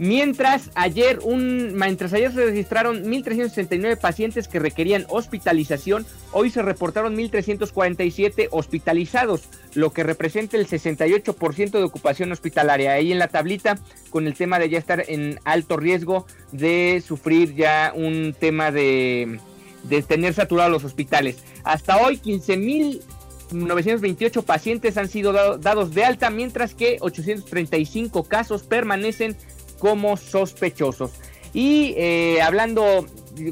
Mientras 0.00 0.70
ayer, 0.76 1.18
un, 1.22 1.74
mientras 1.74 2.14
ayer 2.14 2.32
se 2.32 2.46
registraron 2.46 3.04
1.369 3.04 3.98
pacientes 3.98 4.48
que 4.48 4.58
requerían 4.58 5.04
hospitalización, 5.10 6.06
hoy 6.32 6.48
se 6.48 6.62
reportaron 6.62 7.14
1.347 7.18 8.48
hospitalizados, 8.50 9.42
lo 9.74 9.92
que 9.92 10.02
representa 10.02 10.56
el 10.56 10.66
68% 10.66 11.72
de 11.72 11.82
ocupación 11.82 12.32
hospitalaria. 12.32 12.92
Ahí 12.92 13.12
en 13.12 13.18
la 13.18 13.28
tablita, 13.28 13.78
con 14.08 14.26
el 14.26 14.32
tema 14.32 14.58
de 14.58 14.70
ya 14.70 14.78
estar 14.78 15.04
en 15.06 15.38
alto 15.44 15.76
riesgo 15.76 16.26
de 16.50 17.02
sufrir 17.06 17.54
ya 17.54 17.92
un 17.94 18.32
tema 18.32 18.72
de, 18.72 19.38
de 19.82 20.00
tener 20.00 20.32
saturados 20.32 20.72
los 20.72 20.84
hospitales. 20.84 21.44
Hasta 21.62 21.98
hoy, 21.98 22.16
15.928 22.16 24.44
pacientes 24.44 24.96
han 24.96 25.10
sido 25.10 25.34
dado, 25.34 25.58
dados 25.58 25.92
de 25.92 26.06
alta, 26.06 26.30
mientras 26.30 26.74
que 26.74 26.96
835 27.00 28.24
casos 28.24 28.62
permanecen 28.62 29.36
como 29.80 30.16
sospechosos. 30.16 31.10
Y 31.52 31.94
eh, 31.96 32.40
hablando, 32.40 33.04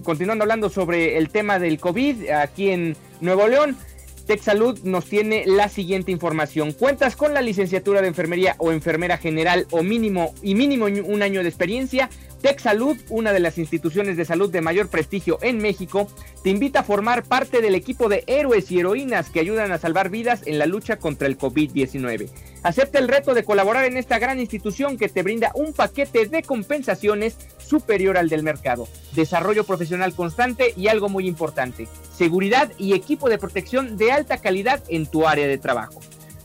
continuando 0.04 0.44
hablando 0.44 0.70
sobre 0.70 1.18
el 1.18 1.30
tema 1.30 1.58
del 1.58 1.80
COVID 1.80 2.30
aquí 2.30 2.70
en 2.70 2.96
Nuevo 3.20 3.48
León, 3.48 3.76
TechSalud 4.28 4.80
nos 4.82 5.06
tiene 5.06 5.44
la 5.46 5.70
siguiente 5.70 6.12
información. 6.12 6.72
¿Cuentas 6.72 7.16
con 7.16 7.32
la 7.32 7.40
licenciatura 7.40 8.02
de 8.02 8.08
enfermería 8.08 8.56
o 8.58 8.72
enfermera 8.72 9.16
general 9.16 9.66
o 9.70 9.82
mínimo 9.82 10.34
y 10.42 10.54
mínimo 10.54 10.84
un 10.84 11.22
año 11.22 11.42
de 11.42 11.48
experiencia? 11.48 12.10
TechSalud, 12.42 12.98
una 13.08 13.32
de 13.32 13.40
las 13.40 13.56
instituciones 13.56 14.18
de 14.18 14.26
salud 14.26 14.52
de 14.52 14.60
mayor 14.60 14.88
prestigio 14.88 15.38
en 15.40 15.58
México, 15.58 16.08
te 16.44 16.50
invita 16.50 16.80
a 16.80 16.84
formar 16.84 17.24
parte 17.24 17.62
del 17.62 17.74
equipo 17.74 18.10
de 18.10 18.22
héroes 18.26 18.70
y 18.70 18.78
heroínas 18.78 19.30
que 19.30 19.40
ayudan 19.40 19.72
a 19.72 19.78
salvar 19.78 20.10
vidas 20.10 20.42
en 20.46 20.58
la 20.58 20.66
lucha 20.66 20.96
contra 20.98 21.26
el 21.26 21.38
COVID-19. 21.38 22.28
Acepta 22.62 22.98
el 22.98 23.08
reto 23.08 23.32
de 23.32 23.44
colaborar 23.44 23.86
en 23.86 23.96
esta 23.96 24.18
gran 24.18 24.38
institución 24.38 24.98
que 24.98 25.08
te 25.08 25.22
brinda 25.22 25.52
un 25.54 25.72
paquete 25.72 26.26
de 26.26 26.42
compensaciones 26.42 27.38
superior 27.68 28.16
al 28.16 28.28
del 28.28 28.42
mercado, 28.42 28.88
desarrollo 29.14 29.64
profesional 29.64 30.14
constante 30.14 30.72
y 30.76 30.88
algo 30.88 31.08
muy 31.08 31.26
importante, 31.26 31.88
seguridad 32.16 32.70
y 32.78 32.94
equipo 32.94 33.28
de 33.28 33.38
protección 33.38 33.96
de 33.96 34.12
alta 34.12 34.38
calidad 34.38 34.82
en 34.88 35.06
tu 35.06 35.26
área 35.26 35.46
de 35.46 35.58
trabajo. 35.58 36.00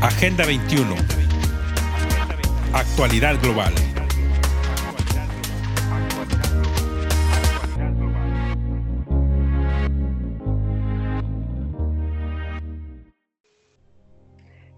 Agenda 0.00 0.44
21. 0.44 0.96
Actualidad 2.72 3.40
global. 3.40 3.72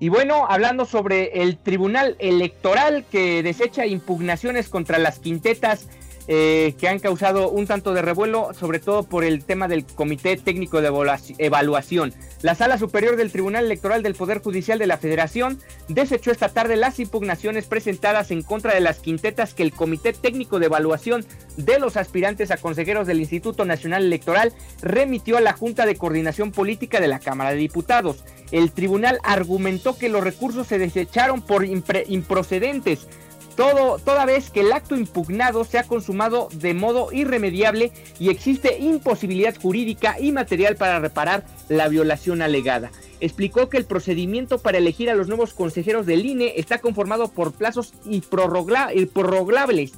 Y 0.04 0.10
bueno, 0.10 0.44
hablando 0.46 0.84
sobre 0.84 1.40
el 1.40 1.56
Tribunal 1.56 2.16
Electoral 2.18 3.06
que 3.10 3.42
desecha 3.42 3.86
impugnaciones 3.86 4.68
contra 4.68 4.98
las 4.98 5.18
quintetas 5.18 5.88
eh, 6.26 6.74
que 6.78 6.88
han 6.88 7.00
causado 7.00 7.50
un 7.50 7.66
tanto 7.66 7.92
de 7.92 8.00
revuelo, 8.00 8.52
sobre 8.54 8.78
todo 8.78 9.02
por 9.02 9.24
el 9.24 9.44
tema 9.44 9.68
del 9.68 9.84
Comité 9.84 10.36
Técnico 10.36 10.80
de 10.80 10.90
Evaluación. 11.38 12.14
La 12.40 12.54
Sala 12.54 12.78
Superior 12.78 13.16
del 13.16 13.30
Tribunal 13.30 13.66
Electoral 13.66 14.02
del 14.02 14.14
Poder 14.14 14.42
Judicial 14.42 14.78
de 14.78 14.86
la 14.86 14.96
Federación 14.96 15.58
desechó 15.88 16.30
esta 16.30 16.48
tarde 16.48 16.76
las 16.76 16.98
impugnaciones 16.98 17.66
presentadas 17.66 18.30
en 18.30 18.42
contra 18.42 18.74
de 18.74 18.80
las 18.80 19.00
quintetas 19.00 19.54
que 19.54 19.62
el 19.62 19.72
Comité 19.72 20.12
Técnico 20.12 20.58
de 20.58 20.66
Evaluación 20.66 21.26
de 21.56 21.78
los 21.78 21.96
aspirantes 21.96 22.50
a 22.50 22.56
consejeros 22.56 23.06
del 23.06 23.20
Instituto 23.20 23.64
Nacional 23.64 24.04
Electoral 24.04 24.52
remitió 24.80 25.36
a 25.36 25.42
la 25.42 25.52
Junta 25.52 25.84
de 25.86 25.96
Coordinación 25.96 26.52
Política 26.52 27.00
de 27.00 27.08
la 27.08 27.18
Cámara 27.18 27.50
de 27.50 27.56
Diputados. 27.56 28.24
El 28.50 28.72
tribunal 28.72 29.18
argumentó 29.24 29.96
que 29.98 30.08
los 30.08 30.24
recursos 30.24 30.66
se 30.66 30.78
desecharon 30.78 31.42
por 31.42 31.64
improcedentes 31.64 33.08
todo, 33.56 33.98
toda 33.98 34.26
vez 34.26 34.50
que 34.50 34.60
el 34.60 34.72
acto 34.72 34.96
impugnado 34.96 35.64
se 35.64 35.78
ha 35.78 35.84
consumado 35.84 36.48
de 36.52 36.74
modo 36.74 37.12
irremediable 37.12 37.92
y 38.18 38.30
existe 38.30 38.78
imposibilidad 38.78 39.54
jurídica 39.56 40.16
y 40.20 40.32
material 40.32 40.76
para 40.76 40.98
reparar 40.98 41.44
la 41.68 41.88
violación 41.88 42.42
alegada. 42.42 42.90
Explicó 43.20 43.68
que 43.68 43.76
el 43.76 43.84
procedimiento 43.84 44.58
para 44.58 44.78
elegir 44.78 45.08
a 45.08 45.14
los 45.14 45.28
nuevos 45.28 45.54
consejeros 45.54 46.06
del 46.06 46.26
INE 46.26 46.54
está 46.56 46.78
conformado 46.78 47.28
por 47.28 47.52
plazos 47.52 47.94
prorrogables 48.28 49.92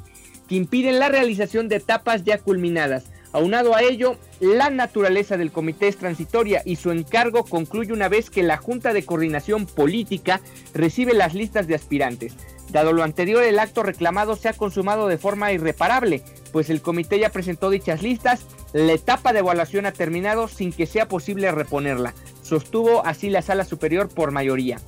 que 0.49 0.55
impiden 0.55 0.99
la 0.99 1.09
realización 1.09 1.69
de 1.69 1.77
etapas 1.77 2.25
ya 2.25 2.39
culminadas. 2.39 3.05
Aunado 3.33 3.75
a 3.75 3.83
ello, 3.83 4.17
la 4.41 4.71
naturaleza 4.71 5.37
del 5.37 5.53
comité 5.53 5.89
es 5.89 5.97
transitoria 5.97 6.63
y 6.65 6.77
su 6.77 6.91
encargo 6.91 7.45
concluye 7.45 7.93
una 7.93 8.09
vez 8.09 8.31
que 8.31 8.43
la 8.43 8.57
Junta 8.57 8.93
de 8.93 9.05
Coordinación 9.05 9.67
Política 9.67 10.41
recibe 10.73 11.13
las 11.13 11.35
listas 11.35 11.67
de 11.67 11.75
aspirantes. 11.75 12.35
Dado 12.77 12.93
lo 12.93 13.05
anterior, 13.05 13.43
el 13.43 13.59
acto 13.59 13.83
reclamado 13.83 14.37
se 14.37 14.51
ha 14.51 14.53
consumado 14.53 15.09
de 15.09 15.17
forma 15.17 15.51
irreparable, 15.51 16.23
pues 16.53 16.69
el 16.69 16.83
comité 16.83 17.19
ya 17.19 17.31
presentó 17.31 17.71
dichas 17.71 18.03
listas, 18.03 18.45
la 18.75 18.93
etapa 18.93 19.33
de 19.33 19.39
evaluación 19.39 19.87
ha 19.87 19.93
terminado 19.93 20.47
sin 20.47 20.75
que 20.75 20.85
sea 20.85 21.09
posible 21.09 21.51
reponerla, 21.53 22.13
sostuvo 22.43 23.03
así 23.07 23.31
la 23.31 23.41
sala 23.41 23.65
superior 23.65 24.11
por 24.11 24.31
mayoría. 24.31 24.79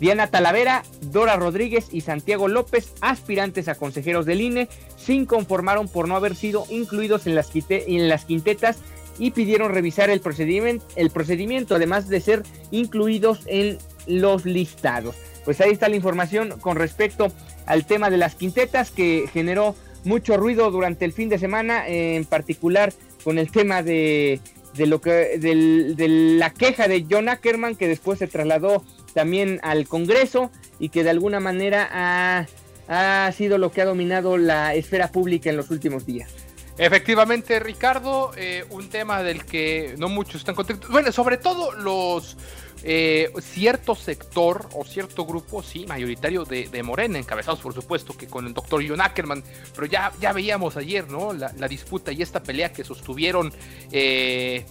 Diana 0.00 0.26
Talavera, 0.26 0.82
Dora 1.02 1.36
Rodríguez 1.36 1.86
y 1.92 2.00
Santiago 2.00 2.48
López, 2.48 2.92
aspirantes 3.00 3.68
a 3.68 3.76
consejeros 3.76 4.26
del 4.26 4.40
INE, 4.40 4.68
se 4.96 5.12
inconformaron 5.12 5.86
por 5.86 6.08
no 6.08 6.16
haber 6.16 6.34
sido 6.34 6.66
incluidos 6.68 7.28
en 7.28 7.36
las, 7.36 7.52
en 7.68 8.08
las 8.08 8.24
quintetas 8.24 8.78
y 9.20 9.30
pidieron 9.30 9.72
revisar 9.72 10.10
el 10.10 10.18
procedimiento, 10.18 10.84
el 10.96 11.10
procedimiento, 11.10 11.76
además 11.76 12.08
de 12.08 12.20
ser 12.20 12.42
incluidos 12.72 13.42
en 13.46 13.78
los 14.08 14.46
listados. 14.46 15.14
Pues 15.46 15.60
ahí 15.60 15.70
está 15.70 15.88
la 15.88 15.96
información 15.96 16.58
con 16.60 16.76
respecto 16.76 17.28
al 17.64 17.86
tema 17.86 18.10
de 18.10 18.18
las 18.18 18.34
quintetas 18.34 18.90
que 18.90 19.30
generó 19.32 19.76
mucho 20.04 20.36
ruido 20.36 20.70
durante 20.70 21.04
el 21.04 21.12
fin 21.12 21.28
de 21.28 21.38
semana, 21.38 21.88
en 21.88 22.24
particular 22.24 22.92
con 23.24 23.38
el 23.38 23.50
tema 23.50 23.82
de, 23.82 24.40
de 24.74 24.86
lo 24.86 25.00
que 25.00 25.38
de 25.38 26.08
la 26.38 26.50
queja 26.50 26.88
de 26.88 27.06
John 27.08 27.28
Ackerman 27.28 27.76
que 27.76 27.88
después 27.88 28.18
se 28.18 28.26
trasladó 28.26 28.84
también 29.14 29.60
al 29.62 29.86
Congreso 29.86 30.50
y 30.80 30.88
que 30.88 31.04
de 31.04 31.10
alguna 31.10 31.40
manera 31.40 31.88
ha, 31.92 32.46
ha 32.88 33.32
sido 33.32 33.56
lo 33.56 33.70
que 33.70 33.82
ha 33.82 33.86
dominado 33.86 34.38
la 34.38 34.74
esfera 34.74 35.12
pública 35.12 35.48
en 35.48 35.56
los 35.56 35.70
últimos 35.70 36.06
días. 36.06 36.45
Efectivamente, 36.78 37.58
Ricardo, 37.58 38.32
eh, 38.36 38.64
un 38.70 38.88
tema 38.88 39.22
del 39.22 39.44
que 39.44 39.94
no 39.98 40.08
muchos 40.08 40.36
están 40.36 40.54
contentos. 40.54 40.90
Bueno, 40.90 41.10
sobre 41.10 41.38
todo 41.38 41.72
los 41.72 42.36
eh, 42.82 43.32
cierto 43.40 43.94
sector 43.94 44.68
o 44.74 44.84
cierto 44.84 45.24
grupo, 45.24 45.62
sí, 45.62 45.86
mayoritario 45.86 46.44
de, 46.44 46.68
de, 46.68 46.82
Morena, 46.82 47.18
encabezados 47.18 47.60
por 47.60 47.72
supuesto 47.72 48.16
que 48.16 48.26
con 48.26 48.46
el 48.46 48.52
doctor 48.52 48.84
John 48.86 49.00
Ackerman, 49.00 49.42
pero 49.74 49.86
ya, 49.86 50.12
ya 50.20 50.32
veíamos 50.32 50.76
ayer, 50.76 51.08
¿no? 51.10 51.32
La, 51.32 51.52
la 51.56 51.66
disputa 51.66 52.12
y 52.12 52.20
esta 52.20 52.42
pelea 52.42 52.72
que 52.72 52.84
sostuvieron 52.84 53.52
eh, 53.90 54.66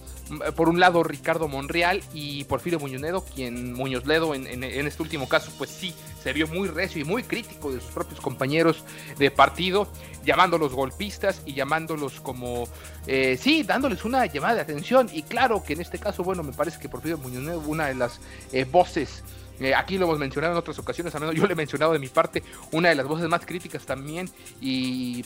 por 0.56 0.68
un 0.68 0.80
lado 0.80 1.02
Ricardo 1.02 1.48
Monreal 1.48 2.02
y 2.12 2.44
Porfirio 2.44 2.80
Muñoz 2.80 3.24
quien 3.34 3.72
Muñoz 3.72 4.06
Ledo 4.06 4.34
en, 4.34 4.46
en, 4.46 4.64
este 4.64 5.02
último 5.02 5.28
caso 5.28 5.52
pues 5.56 5.70
sí 5.70 5.94
se 6.22 6.32
vio 6.32 6.48
muy 6.48 6.68
recio 6.68 7.00
y 7.00 7.04
muy 7.04 7.22
crítico 7.22 7.72
de 7.72 7.80
sus 7.80 7.92
propios 7.92 8.20
compañeros 8.20 8.82
de 9.16 9.30
partido, 9.30 9.86
llamándolos 10.24 10.72
golpistas 10.72 11.42
y 11.46 11.54
llamándolos 11.54 12.20
como, 12.20 12.68
eh, 13.06 13.38
sí, 13.40 13.62
dándoles 13.62 14.04
una 14.04 14.26
llamada 14.26 14.56
de 14.56 14.60
atención. 14.62 15.08
Y 15.12 15.22
claro 15.22 15.62
que 15.62 15.74
en 15.74 15.82
este 15.82 16.00
caso, 16.00 16.24
bueno, 16.24 16.42
me 16.42 16.52
parece 16.52 16.80
que 16.80 16.88
Porfirio 16.88 17.18
Muñoz 17.18 17.44
Ledo, 17.44 17.60
una 17.60 17.86
de 17.86 17.94
las 17.94 18.20
eh, 18.52 18.64
voces 18.64 19.22
eh, 19.60 19.74
aquí 19.74 19.96
lo 19.96 20.06
hemos 20.06 20.18
mencionado 20.18 20.52
en 20.52 20.58
otras 20.58 20.78
ocasiones, 20.78 21.14
al 21.14 21.22
menos 21.22 21.34
yo 21.34 21.46
le 21.46 21.52
he 21.52 21.56
mencionado 21.56 21.92
de 21.92 21.98
mi 21.98 22.08
parte, 22.08 22.42
una 22.72 22.90
de 22.90 22.94
las 22.94 23.06
voces 23.06 23.28
más 23.28 23.46
críticas 23.46 23.86
también 23.86 24.28
y 24.60 25.24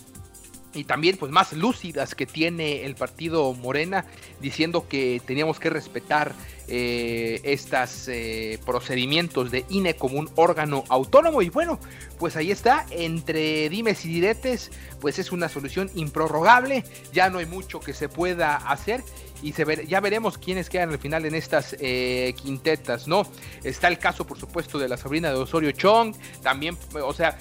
y 0.75 0.85
también 0.85 1.17
pues 1.17 1.33
más 1.33 1.53
lúcidas 1.53 2.15
que 2.15 2.27
tiene 2.27 2.85
el 2.85 2.95
partido 2.95 3.53
Morena 3.55 4.05
diciendo 4.41 4.87
que 4.89 5.21
teníamos 5.25 5.59
que 5.59 5.71
respetar 5.71 6.35
eh, 6.71 7.41
estos 7.43 8.07
eh, 8.09 8.59
procedimientos 8.65 9.51
de 9.51 9.65
INE 9.69 9.97
como 9.97 10.19
un 10.19 10.31
órgano 10.37 10.85
autónomo 10.89 11.43
y 11.43 11.49
bueno 11.49 11.81
pues 12.19 12.37
ahí 12.37 12.51
está 12.51 12.87
entre 12.91 13.69
dimes 13.69 14.05
y 14.05 14.09
diretes 14.09 14.71
pues 15.01 15.19
es 15.19 15.33
una 15.33 15.49
solución 15.49 15.91
improrrogable 15.97 16.85
ya 17.13 17.29
no 17.29 17.39
hay 17.39 17.47
mucho 17.47 17.81
que 17.81 17.93
se 17.93 18.09
pueda 18.09 18.57
hacer 18.57 19.03
y 19.43 19.53
se 19.53 19.65
ver, 19.65 19.87
ya 19.87 20.01
veremos 20.01 20.39
quiénes 20.39 20.69
quedan 20.69 20.91
al 20.91 20.99
final 20.99 21.25
en 21.25 21.35
estas 21.35 21.75
eh, 21.81 22.35
quintetas, 22.41 23.09
¿no? 23.09 23.27
Está 23.65 23.89
el 23.89 23.99
caso, 23.99 24.27
por 24.27 24.39
supuesto, 24.39 24.79
de 24.79 24.87
la 24.87 24.99
sobrina 24.99 25.31
de 25.31 25.37
Osorio 25.37 25.73
Chong, 25.73 26.15
también, 26.43 26.77
o 26.93 27.15
sea, 27.15 27.39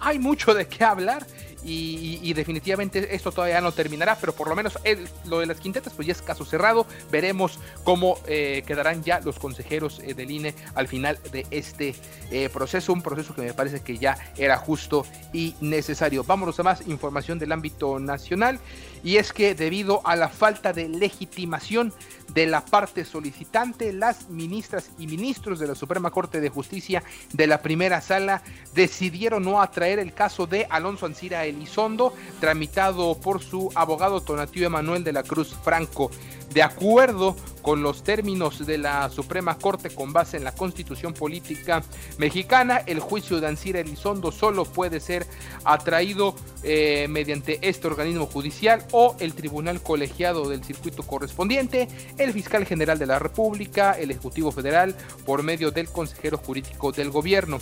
hay 0.00 0.18
mucho 0.18 0.52
de 0.52 0.68
qué 0.68 0.84
hablar 0.84 1.26
y, 1.68 2.32
definitivamente 2.34 3.14
esto 3.14 3.32
todavía 3.32 3.60
no 3.60 3.72
terminará, 3.72 4.16
pero 4.20 4.32
por 4.32 4.48
lo 4.48 4.54
menos 4.54 4.78
lo 5.24 5.40
de 5.40 5.46
las 5.46 5.58
quintetas 5.58 5.92
pues 5.94 6.06
ya 6.06 6.12
es 6.12 6.22
caso 6.22 6.44
cerrado. 6.44 6.86
Veremos 7.10 7.58
cómo 7.82 8.18
eh, 8.38 8.62
quedarán 8.66 9.02
ya 9.02 9.20
los 9.20 9.38
consejeros 9.38 9.98
eh, 10.04 10.12
del 10.12 10.30
INE 10.30 10.54
al 10.74 10.88
final 10.88 11.18
de 11.32 11.46
este 11.50 11.94
eh, 12.30 12.50
proceso, 12.52 12.92
un 12.92 13.00
proceso 13.00 13.34
que 13.34 13.40
me 13.40 13.54
parece 13.54 13.80
que 13.80 13.96
ya 13.96 14.18
era 14.36 14.58
justo 14.58 15.06
y 15.32 15.54
necesario. 15.62 16.22
Vámonos 16.22 16.60
a 16.60 16.62
más 16.62 16.86
información 16.86 17.38
del 17.38 17.52
ámbito 17.52 17.98
nacional 17.98 18.60
y 19.06 19.18
es 19.18 19.32
que 19.32 19.54
debido 19.54 20.00
a 20.04 20.16
la 20.16 20.28
falta 20.28 20.72
de 20.72 20.88
legitimación 20.88 21.92
de 22.34 22.44
la 22.44 22.64
parte 22.64 23.04
solicitante, 23.04 23.92
las 23.92 24.28
ministras 24.30 24.90
y 24.98 25.06
ministros 25.06 25.60
de 25.60 25.68
la 25.68 25.76
Suprema 25.76 26.10
Corte 26.10 26.40
de 26.40 26.48
Justicia 26.48 27.04
de 27.32 27.46
la 27.46 27.62
primera 27.62 28.00
sala 28.00 28.42
decidieron 28.74 29.44
no 29.44 29.62
atraer 29.62 30.00
el 30.00 30.12
caso 30.12 30.48
de 30.48 30.66
Alonso 30.70 31.06
Ancira 31.06 31.44
Elizondo, 31.44 32.14
tramitado 32.40 33.16
por 33.20 33.44
su 33.44 33.70
abogado 33.76 34.22
Tonatiu 34.22 34.66
Emanuel 34.66 35.04
de 35.04 35.12
la 35.12 35.22
Cruz 35.22 35.54
Franco. 35.62 36.10
De 36.52 36.62
acuerdo 36.62 37.36
con 37.60 37.82
los 37.82 38.02
términos 38.02 38.64
de 38.64 38.78
la 38.78 39.10
Suprema 39.10 39.58
Corte 39.58 39.90
con 39.90 40.12
base 40.12 40.36
en 40.36 40.44
la 40.44 40.54
Constitución 40.54 41.12
Política 41.12 41.82
Mexicana, 42.16 42.82
el 42.86 43.00
juicio 43.00 43.40
de 43.40 43.48
Ancira 43.48 43.80
Elizondo 43.80 44.32
solo 44.32 44.64
puede 44.64 45.00
ser 45.00 45.26
atraído 45.64 46.34
eh, 46.62 47.06
mediante 47.10 47.58
este 47.60 47.88
organismo 47.88 48.26
judicial 48.26 48.86
o 48.98 49.14
el 49.20 49.34
Tribunal 49.34 49.82
Colegiado 49.82 50.48
del 50.48 50.64
Circuito 50.64 51.02
correspondiente, 51.02 51.86
el 52.16 52.32
Fiscal 52.32 52.64
General 52.64 52.98
de 52.98 53.04
la 53.04 53.18
República, 53.18 53.92
el 53.92 54.10
Ejecutivo 54.10 54.50
Federal, 54.50 54.96
por 55.26 55.42
medio 55.42 55.70
del 55.70 55.90
Consejero 55.90 56.38
Jurídico 56.38 56.92
del 56.92 57.10
Gobierno. 57.10 57.58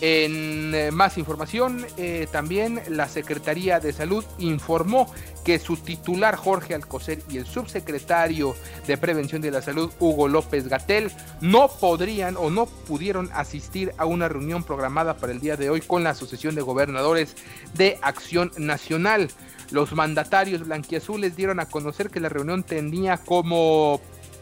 En 0.00 0.74
eh, 0.74 0.90
más 0.90 1.18
información, 1.18 1.86
eh, 1.98 2.26
también 2.32 2.80
la 2.88 3.06
Secretaría 3.06 3.80
de 3.80 3.92
Salud 3.92 4.24
informó 4.38 5.12
que 5.44 5.58
su 5.58 5.76
titular 5.76 6.36
Jorge 6.36 6.74
Alcocer 6.74 7.22
y 7.28 7.36
el 7.36 7.44
subsecretario 7.44 8.56
de 8.86 8.96
Prevención 8.96 9.42
de 9.42 9.50
la 9.50 9.60
Salud 9.60 9.92
Hugo 10.00 10.26
López 10.26 10.68
Gatel 10.68 11.12
no 11.42 11.68
podrían 11.68 12.38
o 12.38 12.48
no 12.48 12.64
pudieron 12.64 13.30
asistir 13.34 13.92
a 13.98 14.06
una 14.06 14.26
reunión 14.26 14.64
programada 14.64 15.18
para 15.18 15.32
el 15.32 15.40
día 15.40 15.56
de 15.58 15.68
hoy 15.68 15.82
con 15.82 16.02
la 16.02 16.10
Asociación 16.10 16.54
de 16.54 16.62
Gobernadores 16.62 17.36
de 17.74 17.98
Acción 18.00 18.52
Nacional. 18.56 19.28
Los 19.72 19.92
mandatarios 19.92 20.66
blanquiazules 20.66 21.34
dieron 21.34 21.58
a 21.58 21.66
conocer 21.66 22.10
que 22.10 22.20
la 22.20 22.28
reunión 22.28 22.62
tenía 22.62 23.16
como 23.16 24.00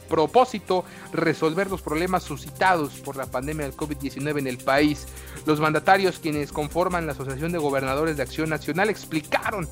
propósito 0.09 0.85
resolver 1.13 1.71
los 1.71 1.83
problemas 1.83 2.25
suscitados 2.25 2.95
por 2.95 3.17
la 3.17 3.27
pandemia 3.27 3.65
del 3.65 3.77
COVID-19 3.77 4.41
en 4.41 4.47
el 4.49 4.59
país. 4.59 5.07
Los 5.47 5.61
mandatarios 5.61 6.19
quienes 6.19 6.51
conforman 6.51 7.07
la 7.07 7.13
Asociación 7.13 7.53
de 7.53 7.59
Gobernadores 7.59 8.17
de 8.17 8.25
Acción 8.25 8.51
Nacional 8.51 8.91
explicaron 8.91 9.69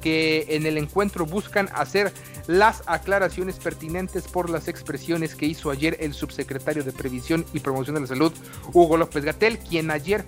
que 0.00 0.46
en 0.48 0.66
el 0.66 0.78
encuentro 0.78 1.26
buscan 1.26 1.68
hacer 1.74 2.12
las 2.46 2.82
aclaraciones 2.86 3.56
pertinentes 3.56 4.26
por 4.26 4.50
las 4.50 4.66
expresiones 4.66 5.36
que 5.36 5.46
hizo 5.46 5.70
ayer 5.70 5.96
el 6.00 6.14
subsecretario 6.14 6.82
de 6.82 6.92
Previsión 6.92 7.44
y 7.52 7.60
Promoción 7.60 7.94
de 7.94 8.00
la 8.00 8.06
Salud, 8.08 8.32
Hugo 8.72 8.96
López 8.96 9.24
Gatel, 9.24 9.58
quien 9.58 9.90
ayer 9.90 10.24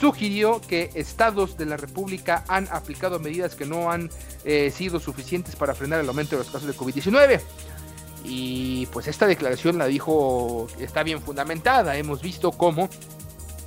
sugirió 0.00 0.60
que 0.62 0.90
estados 0.94 1.58
de 1.58 1.66
la 1.66 1.76
República 1.76 2.44
han 2.48 2.66
aplicado 2.72 3.18
medidas 3.18 3.54
que 3.54 3.66
no 3.66 3.90
han 3.90 4.10
eh, 4.44 4.70
sido 4.70 4.98
suficientes 4.98 5.56
para 5.56 5.74
frenar 5.74 6.00
el 6.00 6.08
aumento 6.08 6.36
de 6.36 6.44
los 6.44 6.50
casos 6.50 6.66
de 6.66 6.74
COVID-19. 6.74 7.40
Y 8.24 8.86
pues 8.86 9.08
esta 9.08 9.26
declaración 9.26 9.78
la 9.78 9.86
dijo, 9.86 10.66
está 10.78 11.02
bien 11.02 11.20
fundamentada. 11.20 11.96
Hemos 11.96 12.22
visto 12.22 12.52
cómo 12.52 12.88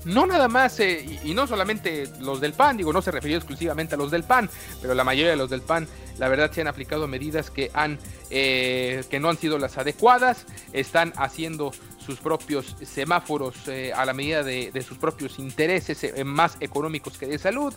no 0.05 0.25
nada 0.25 0.47
más, 0.47 0.79
eh, 0.79 1.19
y, 1.23 1.33
no 1.33 1.47
solamente 1.47 2.09
los 2.19 2.41
del 2.41 2.53
PAN, 2.53 2.77
digo, 2.77 2.91
no 2.91 3.01
se 3.01 3.11
refirió 3.11 3.37
exclusivamente 3.37 3.95
a 3.95 3.97
los 3.97 4.11
del 4.11 4.23
PAN, 4.23 4.49
pero 4.81 4.93
la 4.95 5.03
mayoría 5.03 5.31
de 5.31 5.37
los 5.37 5.49
del 5.49 5.61
PAN, 5.61 5.87
la 6.17 6.27
verdad, 6.27 6.51
se 6.51 6.61
han 6.61 6.67
aplicado 6.67 7.07
medidas 7.07 7.49
que, 7.49 7.71
han, 7.73 7.99
eh, 8.29 9.03
que 9.09 9.19
no 9.19 9.29
han 9.29 9.37
sido 9.37 9.57
las 9.57 9.77
adecuadas, 9.77 10.45
están 10.73 11.13
haciendo 11.15 11.71
sus 12.03 12.19
propios 12.19 12.75
semáforos 12.83 13.55
eh, 13.67 13.91
a 13.95 14.05
la 14.05 14.13
medida 14.13 14.43
de, 14.43 14.71
sus 14.87 14.97
propios 14.97 15.39
intereses 15.39 16.13
más 16.25 16.57
económicos 16.59 17.17
que 17.17 17.25
de 17.25 17.39
salud 17.39 17.73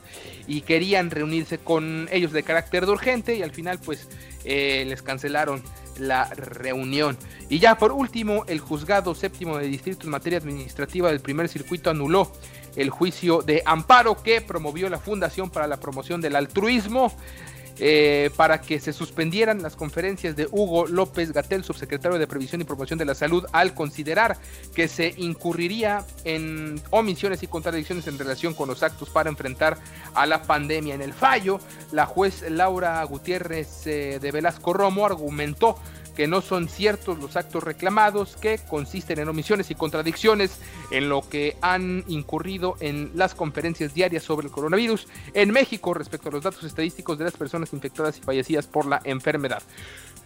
y 0.46 0.62
querían 0.62 1.10
reunirse 1.10 1.58
con 1.58 2.08
ellos 2.10 2.32
de 2.32 2.42
carácter 2.42 2.86
de 2.86 2.92
urgente 2.92 3.36
y 3.36 3.42
al 3.42 3.52
final 3.52 3.78
pues 3.78 4.08
les 4.44 5.02
cancelaron 5.02 5.62
la 5.98 6.24
reunión. 6.34 7.16
Y 7.48 7.58
ya 7.58 7.78
por 7.78 7.92
último, 7.92 8.44
el 8.48 8.60
juzgado 8.60 9.14
séptimo 9.14 9.58
de 9.58 9.66
distrito 9.66 10.06
en 10.06 10.10
materia 10.10 10.38
administrativa 10.38 11.08
del 11.10 11.20
primer 11.20 11.48
circuito 11.48 11.90
anuló 11.90 12.32
el 12.76 12.90
juicio 12.90 13.42
de 13.42 13.62
amparo 13.64 14.22
que 14.22 14.40
promovió 14.40 14.88
la 14.88 14.98
Fundación 14.98 15.50
para 15.50 15.66
la 15.66 15.78
Promoción 15.78 16.20
del 16.20 16.36
Altruismo 16.36 17.12
eh, 17.78 18.30
para 18.36 18.60
que 18.60 18.80
se 18.80 18.92
suspendieran 18.92 19.62
las 19.62 19.76
conferencias 19.76 20.34
de 20.34 20.48
Hugo 20.50 20.86
López 20.86 21.32
Gatel, 21.32 21.64
subsecretario 21.64 22.18
de 22.18 22.26
Previsión 22.26 22.60
y 22.60 22.64
Promoción 22.64 22.98
de 22.98 23.04
la 23.04 23.14
Salud, 23.14 23.44
al 23.52 23.74
considerar 23.74 24.38
que 24.74 24.88
se 24.88 25.14
incurriría 25.16 26.04
en 26.24 26.80
omisiones 26.90 27.42
y 27.42 27.46
contradicciones 27.46 28.06
en 28.06 28.18
relación 28.18 28.54
con 28.54 28.68
los 28.68 28.82
actos 28.82 29.10
para 29.10 29.28
enfrentar 29.28 29.78
a 30.14 30.26
la 30.26 30.42
pandemia. 30.42 30.94
En 30.94 31.02
el 31.02 31.12
fallo, 31.12 31.60
la 31.92 32.06
juez 32.06 32.44
Laura 32.50 33.02
Gutiérrez 33.04 33.86
eh, 33.86 34.18
de 34.20 34.32
Velasco 34.32 34.72
Romo 34.72 35.04
argumentó 35.04 35.78
que 36.16 36.26
no 36.26 36.40
son 36.40 36.68
ciertos 36.68 37.18
los 37.18 37.37
actos 37.37 37.62
reclamados, 37.62 38.37
que 38.37 38.59
consisten 38.59 39.18
en 39.18 39.29
omisiones 39.29 39.70
y 39.70 39.74
contradicciones 39.74 40.59
en 40.90 41.09
lo 41.09 41.20
que 41.29 41.57
han 41.61 42.05
incurrido 42.09 42.76
en 42.81 43.12
las 43.14 43.35
conferencias 43.35 43.94
diarias 43.94 44.22
sobre 44.22 44.46
el 44.46 44.52
coronavirus 44.52 45.07
en 45.35 45.52
México 45.52 45.94
respecto 45.94 46.31
a 46.31 46.33
los 46.33 46.42
datos 46.42 46.64
estadísticos 46.64 47.18
de 47.18 47.24
las 47.24 47.37
personas 47.37 47.72
infectadas 47.72 48.18
y 48.18 48.22
fallecidas 48.22 48.66
por 48.66 48.87
la 48.87 49.00
enfermedad. 49.05 49.62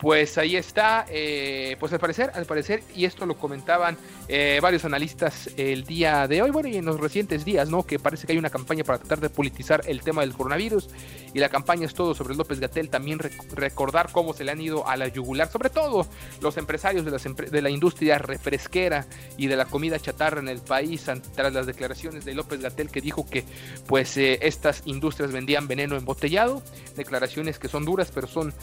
Pues 0.01 0.39
ahí 0.39 0.57
está, 0.57 1.05
eh, 1.11 1.77
pues 1.79 1.93
al 1.93 1.99
parecer, 1.99 2.31
al 2.35 2.47
parecer, 2.47 2.83
y 2.97 3.05
esto 3.05 3.27
lo 3.27 3.37
comentaban 3.37 3.99
eh, 4.29 4.59
varios 4.63 4.87
analistas 4.87 5.51
el 5.59 5.85
día 5.85 6.27
de 6.27 6.41
hoy, 6.41 6.51
bueno, 6.51 6.71
y 6.71 6.77
en 6.77 6.87
los 6.87 6.99
recientes 6.99 7.45
días, 7.45 7.69
¿no? 7.69 7.83
Que 7.83 7.99
parece 7.99 8.27
que 8.27 8.33
hay 8.33 8.39
una 8.39 8.49
campaña 8.49 8.83
para 8.83 8.97
tratar 8.97 9.21
de 9.21 9.29
politizar 9.29 9.83
el 9.87 10.01
tema 10.01 10.23
del 10.23 10.33
coronavirus, 10.33 10.89
y 11.35 11.39
la 11.39 11.51
campaña 11.51 11.85
es 11.85 11.93
todo 11.93 12.15
sobre 12.15 12.35
López 12.35 12.61
Gatel, 12.61 12.89
también 12.89 13.19
recordar 13.53 14.11
cómo 14.11 14.33
se 14.33 14.43
le 14.43 14.53
han 14.53 14.61
ido 14.63 14.89
a 14.89 14.97
la 14.97 15.07
yugular, 15.07 15.51
sobre 15.51 15.69
todo 15.69 16.07
los 16.41 16.57
empresarios 16.57 17.05
de, 17.05 17.11
las 17.11 17.25
de 17.25 17.61
la 17.61 17.69
industria 17.69 18.17
refresquera 18.17 19.07
y 19.37 19.49
de 19.49 19.57
la 19.57 19.67
comida 19.67 19.99
chatarra 19.99 20.41
en 20.41 20.49
el 20.49 20.61
país, 20.61 21.05
tras 21.35 21.53
las 21.53 21.67
declaraciones 21.67 22.25
de 22.25 22.33
López 22.33 22.63
Gatel 22.63 22.89
que 22.89 23.03
dijo 23.03 23.29
que 23.29 23.45
pues 23.87 24.17
eh, 24.17 24.39
estas 24.41 24.81
industrias 24.87 25.31
vendían 25.31 25.69
veneno 25.69 25.97
embotellado, 25.97 26.63
declaraciones 26.97 27.59
que 27.59 27.69
son 27.69 27.85
duras 27.85 28.11
pero 28.15 28.27
son 28.27 28.55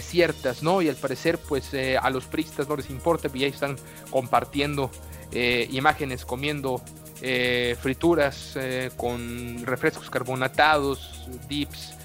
ciertas. 0.00 0.61
¿No? 0.62 0.82
Y 0.82 0.88
al 0.88 0.96
parecer, 0.96 1.38
pues 1.38 1.72
eh, 1.74 1.96
a 1.96 2.10
los 2.10 2.26
pristas 2.26 2.68
no 2.68 2.76
les 2.76 2.90
importa, 2.90 3.28
y 3.32 3.44
ahí 3.44 3.50
están 3.50 3.76
compartiendo 4.10 4.90
eh, 5.32 5.68
imágenes 5.70 6.24
comiendo 6.24 6.82
eh, 7.20 7.76
frituras 7.80 8.58
con 8.96 9.64
refrescos 9.64 10.10
carbonatados, 10.10 11.28
dips 11.48 11.96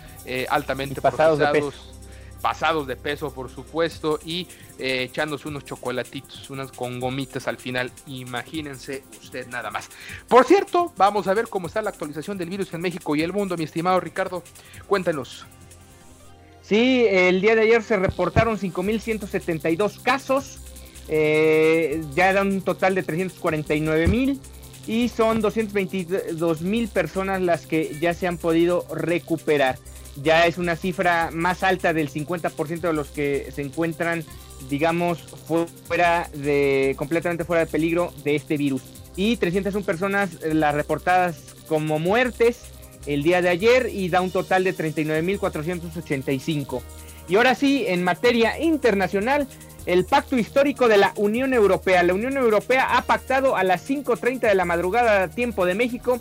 altamente 0.50 1.02
pasados 1.02 1.40
procesados. 1.40 1.74
De 1.74 1.78
peso. 1.78 1.94
Pasados 2.42 2.88
de 2.88 2.96
peso, 2.96 3.34
por 3.34 3.50
supuesto, 3.50 4.20
y 4.24 4.48
echándose 4.78 5.48
unos 5.48 5.66
chocolatitos, 5.66 6.50
unas 6.52 6.72
con 6.72 7.00
gomitas 7.00 7.48
al 7.48 7.58
final. 7.58 7.92
Imagínense 8.06 9.04
usted 9.22 9.48
nada 9.48 9.72
más. 9.72 9.90
Por 10.28 10.46
cierto, 10.46 10.94
vamos 10.96 11.28
a 11.28 11.34
ver 11.34 11.48
cómo 11.48 11.68
está 11.68 11.82
la 11.82 11.90
actualización 11.90 12.38
del 12.38 12.50
virus 12.50 12.72
en 12.74 12.82
México 12.82 13.16
y 13.16 13.24
el 13.24 13.34
mundo, 13.34 13.58
mi 13.58 13.64
estimado 13.64 14.00
Ricardo. 14.00 14.44
Cuéntanos. 14.86 15.48
Sí, 16.68 17.06
el 17.10 17.40
día 17.40 17.56
de 17.56 17.62
ayer 17.62 17.82
se 17.82 17.96
reportaron 17.96 18.60
5.172 18.60 20.02
casos, 20.02 20.60
eh, 21.08 22.04
ya 22.14 22.30
eran 22.30 22.48
un 22.48 22.62
total 22.62 22.94
de 22.94 23.06
349.000 23.06 24.38
y 24.86 25.08
son 25.08 25.42
222.000 25.42 26.90
personas 26.90 27.42
las 27.42 27.66
que 27.66 27.96
ya 28.02 28.14
se 28.14 28.28
han 28.28 28.38
podido 28.38 28.86
recuperar. 28.94 29.80
Ya 30.22 30.46
es 30.46 30.58
una 30.58 30.76
cifra 30.76 31.30
más 31.32 31.64
alta 31.64 31.94
del 31.94 32.10
50% 32.10 32.82
de 32.82 32.94
los 32.94 33.08
que 33.12 33.50
se 33.56 33.62
encuentran, 33.62 34.26
digamos, 34.70 35.20
fuera 35.88 36.30
de, 36.34 36.96
completamente 36.98 37.46
fuera 37.46 37.64
de 37.64 37.72
peligro 37.72 38.12
de 38.26 38.36
este 38.36 38.58
virus. 38.58 38.82
Y 39.16 39.38
301 39.38 39.86
personas 39.86 40.32
eh, 40.44 40.54
las 40.54 40.76
reportadas 40.76 41.38
como 41.70 41.98
muertes 41.98 42.74
el 43.08 43.24
día 43.24 43.42
de 43.42 43.50
ayer 43.50 43.90
y 43.92 44.10
da 44.10 44.22
un 44.22 44.32
total 44.32 44.64
de 44.64 44.76
39.485. 44.76 46.82
Y 47.30 47.36
ahora 47.36 47.56
sí, 47.56 47.86
en 47.88 48.04
materia 48.04 48.60
internacional, 48.60 49.48
el 49.86 50.06
pacto 50.06 50.38
histórico 50.38 50.88
de 50.88 50.98
la 50.98 51.14
Unión 51.16 51.54
Europea. 51.54 52.04
La 52.04 52.14
Unión 52.14 52.38
Europea 52.38 52.98
ha 52.98 53.02
pactado 53.04 53.56
a 53.56 53.64
las 53.64 53.90
5.30 53.90 54.42
de 54.42 54.56
la 54.56 54.66
madrugada 54.66 55.24
a 55.24 55.30
tiempo 55.30 55.66
de 55.66 55.76
México 55.76 56.20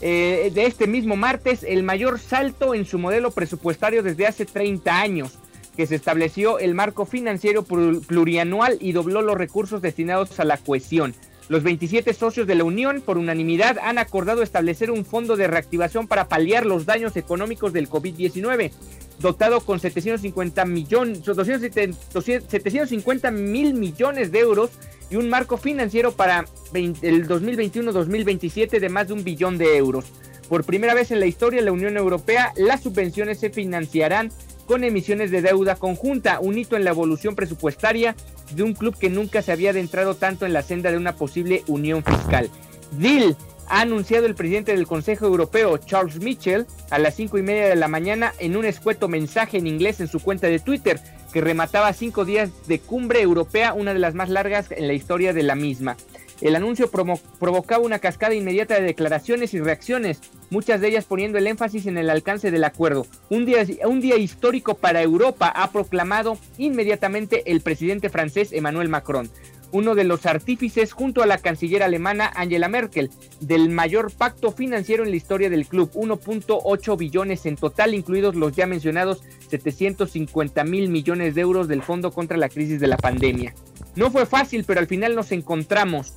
eh, 0.00 0.50
de 0.52 0.66
este 0.66 0.88
mismo 0.88 1.14
martes 1.14 1.62
el 1.62 1.84
mayor 1.84 2.18
salto 2.18 2.74
en 2.74 2.86
su 2.86 2.98
modelo 2.98 3.30
presupuestario 3.30 4.02
desde 4.02 4.26
hace 4.26 4.44
30 4.44 4.98
años, 4.98 5.38
que 5.76 5.86
se 5.86 5.94
estableció 5.94 6.58
el 6.58 6.74
marco 6.74 7.06
financiero 7.06 7.62
plurianual 7.62 8.78
y 8.80 8.92
dobló 8.92 9.22
los 9.22 9.36
recursos 9.36 9.80
destinados 9.80 10.40
a 10.40 10.44
la 10.44 10.56
cohesión. 10.56 11.14
Los 11.48 11.62
27 11.62 12.14
socios 12.14 12.46
de 12.46 12.54
la 12.54 12.64
Unión, 12.64 13.00
por 13.00 13.18
unanimidad, 13.18 13.78
han 13.82 13.98
acordado 13.98 14.42
establecer 14.42 14.90
un 14.90 15.04
fondo 15.04 15.36
de 15.36 15.48
reactivación 15.48 16.06
para 16.06 16.28
paliar 16.28 16.64
los 16.64 16.86
daños 16.86 17.16
económicos 17.16 17.72
del 17.72 17.90
COVID-19, 17.90 18.70
dotado 19.18 19.60
con 19.60 19.80
750 19.80 20.64
millones, 20.64 21.22
750 21.24 23.30
mil 23.32 23.74
millones 23.74 24.32
de 24.32 24.38
euros 24.38 24.70
y 25.10 25.16
un 25.16 25.28
marco 25.28 25.56
financiero 25.56 26.12
para 26.12 26.44
el 26.74 27.28
2021-2027 27.28 28.80
de 28.80 28.88
más 28.88 29.08
de 29.08 29.14
un 29.14 29.24
billón 29.24 29.58
de 29.58 29.76
euros. 29.76 30.06
Por 30.48 30.64
primera 30.64 30.94
vez 30.94 31.10
en 31.10 31.20
la 31.20 31.26
historia 31.26 31.60
de 31.60 31.66
la 31.66 31.72
Unión 31.72 31.96
Europea, 31.96 32.52
las 32.56 32.82
subvenciones 32.82 33.40
se 33.40 33.50
financiarán 33.50 34.30
con 34.66 34.84
emisiones 34.84 35.30
de 35.30 35.42
deuda 35.42 35.76
conjunta, 35.76 36.40
un 36.40 36.58
hito 36.58 36.76
en 36.76 36.84
la 36.84 36.90
evolución 36.90 37.34
presupuestaria 37.34 38.14
de 38.54 38.62
un 38.62 38.74
club 38.74 38.96
que 38.96 39.10
nunca 39.10 39.42
se 39.42 39.52
había 39.52 39.70
adentrado 39.70 40.14
tanto 40.14 40.46
en 40.46 40.52
la 40.52 40.62
senda 40.62 40.90
de 40.90 40.96
una 40.96 41.16
posible 41.16 41.62
unión 41.66 42.02
fiscal. 42.04 42.50
Deal 42.92 43.36
ha 43.68 43.80
anunciado 43.80 44.26
el 44.26 44.34
presidente 44.34 44.72
del 44.72 44.86
Consejo 44.86 45.26
Europeo, 45.26 45.78
Charles 45.78 46.20
Mitchell, 46.20 46.66
a 46.90 46.98
las 46.98 47.14
cinco 47.14 47.38
y 47.38 47.42
media 47.42 47.68
de 47.68 47.76
la 47.76 47.88
mañana 47.88 48.34
en 48.38 48.56
un 48.56 48.64
escueto 48.64 49.08
mensaje 49.08 49.58
en 49.58 49.66
inglés 49.66 50.00
en 50.00 50.08
su 50.08 50.20
cuenta 50.20 50.48
de 50.48 50.58
Twitter, 50.58 51.00
que 51.32 51.40
remataba 51.40 51.92
cinco 51.94 52.24
días 52.24 52.50
de 52.66 52.78
cumbre 52.78 53.22
europea, 53.22 53.72
una 53.72 53.94
de 53.94 53.98
las 53.98 54.14
más 54.14 54.28
largas 54.28 54.70
en 54.70 54.86
la 54.86 54.92
historia 54.92 55.32
de 55.32 55.42
la 55.42 55.54
misma. 55.54 55.96
El 56.42 56.56
anuncio 56.56 56.90
provocaba 56.90 57.84
una 57.84 58.00
cascada 58.00 58.34
inmediata 58.34 58.74
de 58.74 58.82
declaraciones 58.82 59.54
y 59.54 59.60
reacciones, 59.60 60.20
muchas 60.50 60.80
de 60.80 60.88
ellas 60.88 61.04
poniendo 61.04 61.38
el 61.38 61.46
énfasis 61.46 61.86
en 61.86 61.96
el 61.98 62.10
alcance 62.10 62.50
del 62.50 62.64
acuerdo. 62.64 63.06
Un 63.30 63.46
día, 63.46 63.64
un 63.86 64.00
día 64.00 64.16
histórico 64.16 64.74
para 64.74 65.02
Europa, 65.02 65.46
ha 65.54 65.70
proclamado 65.70 66.36
inmediatamente 66.58 67.44
el 67.52 67.60
presidente 67.60 68.10
francés 68.10 68.52
Emmanuel 68.52 68.88
Macron 68.88 69.30
uno 69.72 69.94
de 69.94 70.04
los 70.04 70.26
artífices 70.26 70.92
junto 70.92 71.22
a 71.22 71.26
la 71.26 71.38
canciller 71.38 71.82
alemana 71.82 72.30
Angela 72.36 72.68
Merkel 72.68 73.10
del 73.40 73.70
mayor 73.70 74.12
pacto 74.12 74.52
financiero 74.52 75.02
en 75.02 75.10
la 75.10 75.16
historia 75.16 75.50
del 75.50 75.66
club, 75.66 75.90
1.8 75.94 76.98
billones 76.98 77.46
en 77.46 77.56
total, 77.56 77.94
incluidos 77.94 78.36
los 78.36 78.54
ya 78.54 78.66
mencionados 78.66 79.22
750 79.48 80.62
mil 80.64 80.90
millones 80.90 81.34
de 81.34 81.40
euros 81.40 81.68
del 81.68 81.82
Fondo 81.82 82.12
contra 82.12 82.36
la 82.36 82.50
Crisis 82.50 82.80
de 82.80 82.86
la 82.86 82.98
Pandemia. 82.98 83.54
No 83.96 84.10
fue 84.10 84.26
fácil, 84.26 84.64
pero 84.64 84.80
al 84.80 84.86
final 84.86 85.14
nos 85.14 85.32
encontramos. 85.32 86.12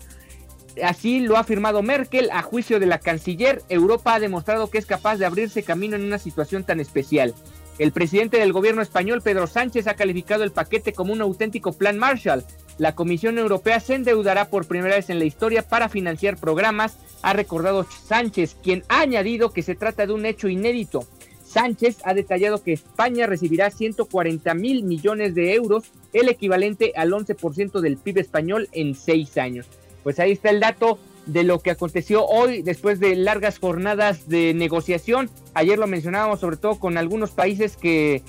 Así 0.84 1.20
lo 1.22 1.38
ha 1.38 1.42
afirmado 1.42 1.82
Merkel, 1.82 2.30
a 2.32 2.42
juicio 2.42 2.80
de 2.80 2.86
la 2.86 3.00
canciller, 3.00 3.62
Europa 3.70 4.16
ha 4.16 4.20
demostrado 4.20 4.70
que 4.70 4.78
es 4.78 4.86
capaz 4.86 5.18
de 5.18 5.26
abrirse 5.26 5.64
camino 5.64 5.96
en 5.96 6.04
una 6.04 6.18
situación 6.18 6.64
tan 6.64 6.80
especial. 6.80 7.34
El 7.78 7.92
presidente 7.92 8.38
del 8.38 8.54
gobierno 8.54 8.82
español, 8.82 9.22
Pedro 9.22 9.48
Sánchez, 9.48 9.88
ha 9.88 9.96
calificado 9.96 10.44
el 10.44 10.52
paquete 10.52 10.94
como 10.94 11.14
un 11.14 11.22
auténtico 11.22 11.74
plan 11.74 11.98
Marshall, 11.98 12.46
la 12.78 12.94
Comisión 12.94 13.38
Europea 13.38 13.80
se 13.80 13.96
endeudará 13.96 14.50
por 14.50 14.68
primera 14.68 14.96
vez 14.96 15.10
en 15.10 15.20
la 15.20 15.26
historia 15.26 15.62
para 15.62 15.88
financiar 15.88 16.38
programas, 16.38 16.98
ha 17.22 17.32
recordado 17.32 17.86
Sánchez, 17.86 18.58
quien 18.62 18.84
ha 18.90 19.00
añadido 19.00 19.52
que 19.52 19.62
se 19.62 19.76
trata 19.76 20.06
de 20.06 20.12
un 20.12 20.26
hecho 20.26 20.50
inédito. 20.50 21.08
Sánchez 21.46 22.00
ha 22.04 22.14
detallado 22.14 22.64
que 22.64 22.74
España 22.74 23.28
recibirá 23.28 23.72
140 23.72 24.54
mil 24.56 24.84
millones 24.84 25.36
de 25.36 25.54
euros, 25.54 25.86
el 26.12 26.28
equivalente 26.28 26.92
al 26.98 27.12
11% 27.12 27.80
del 27.80 27.96
PIB 27.96 28.18
español 28.18 28.68
en 28.74 28.94
seis 28.94 29.38
años. 29.38 29.68
Pues 30.06 30.20
ahí 30.20 30.34
está 30.34 30.52
el 30.52 30.60
dato 30.60 31.00
de 31.26 31.44
lo 31.44 31.60
que 31.60 31.72
aconteció 31.72 32.28
hoy 32.28 32.62
después 32.62 33.00
de 33.00 33.16
largas 33.16 33.58
jornadas 33.58 34.30
de 34.30 34.54
negociación. 34.54 35.32
Ayer 35.56 35.80
lo 35.80 35.88
mencionábamos 35.88 36.40
sobre 36.40 36.58
todo 36.58 36.80
con 36.80 37.00
algunos 37.00 37.32
países 37.32 37.76
que 37.76 38.22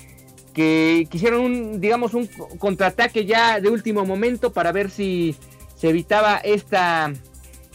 que 0.55 1.07
quisieron 1.11 1.41
un, 1.41 1.79
digamos, 1.79 2.15
un 2.15 2.25
contraataque 2.57 3.27
ya 3.27 3.59
de 3.59 3.69
último 3.69 4.05
momento 4.05 4.51
para 4.51 4.71
ver 4.71 4.89
si 4.89 5.35
se 5.75 5.89
evitaba 5.89 6.37
esta, 6.37 7.13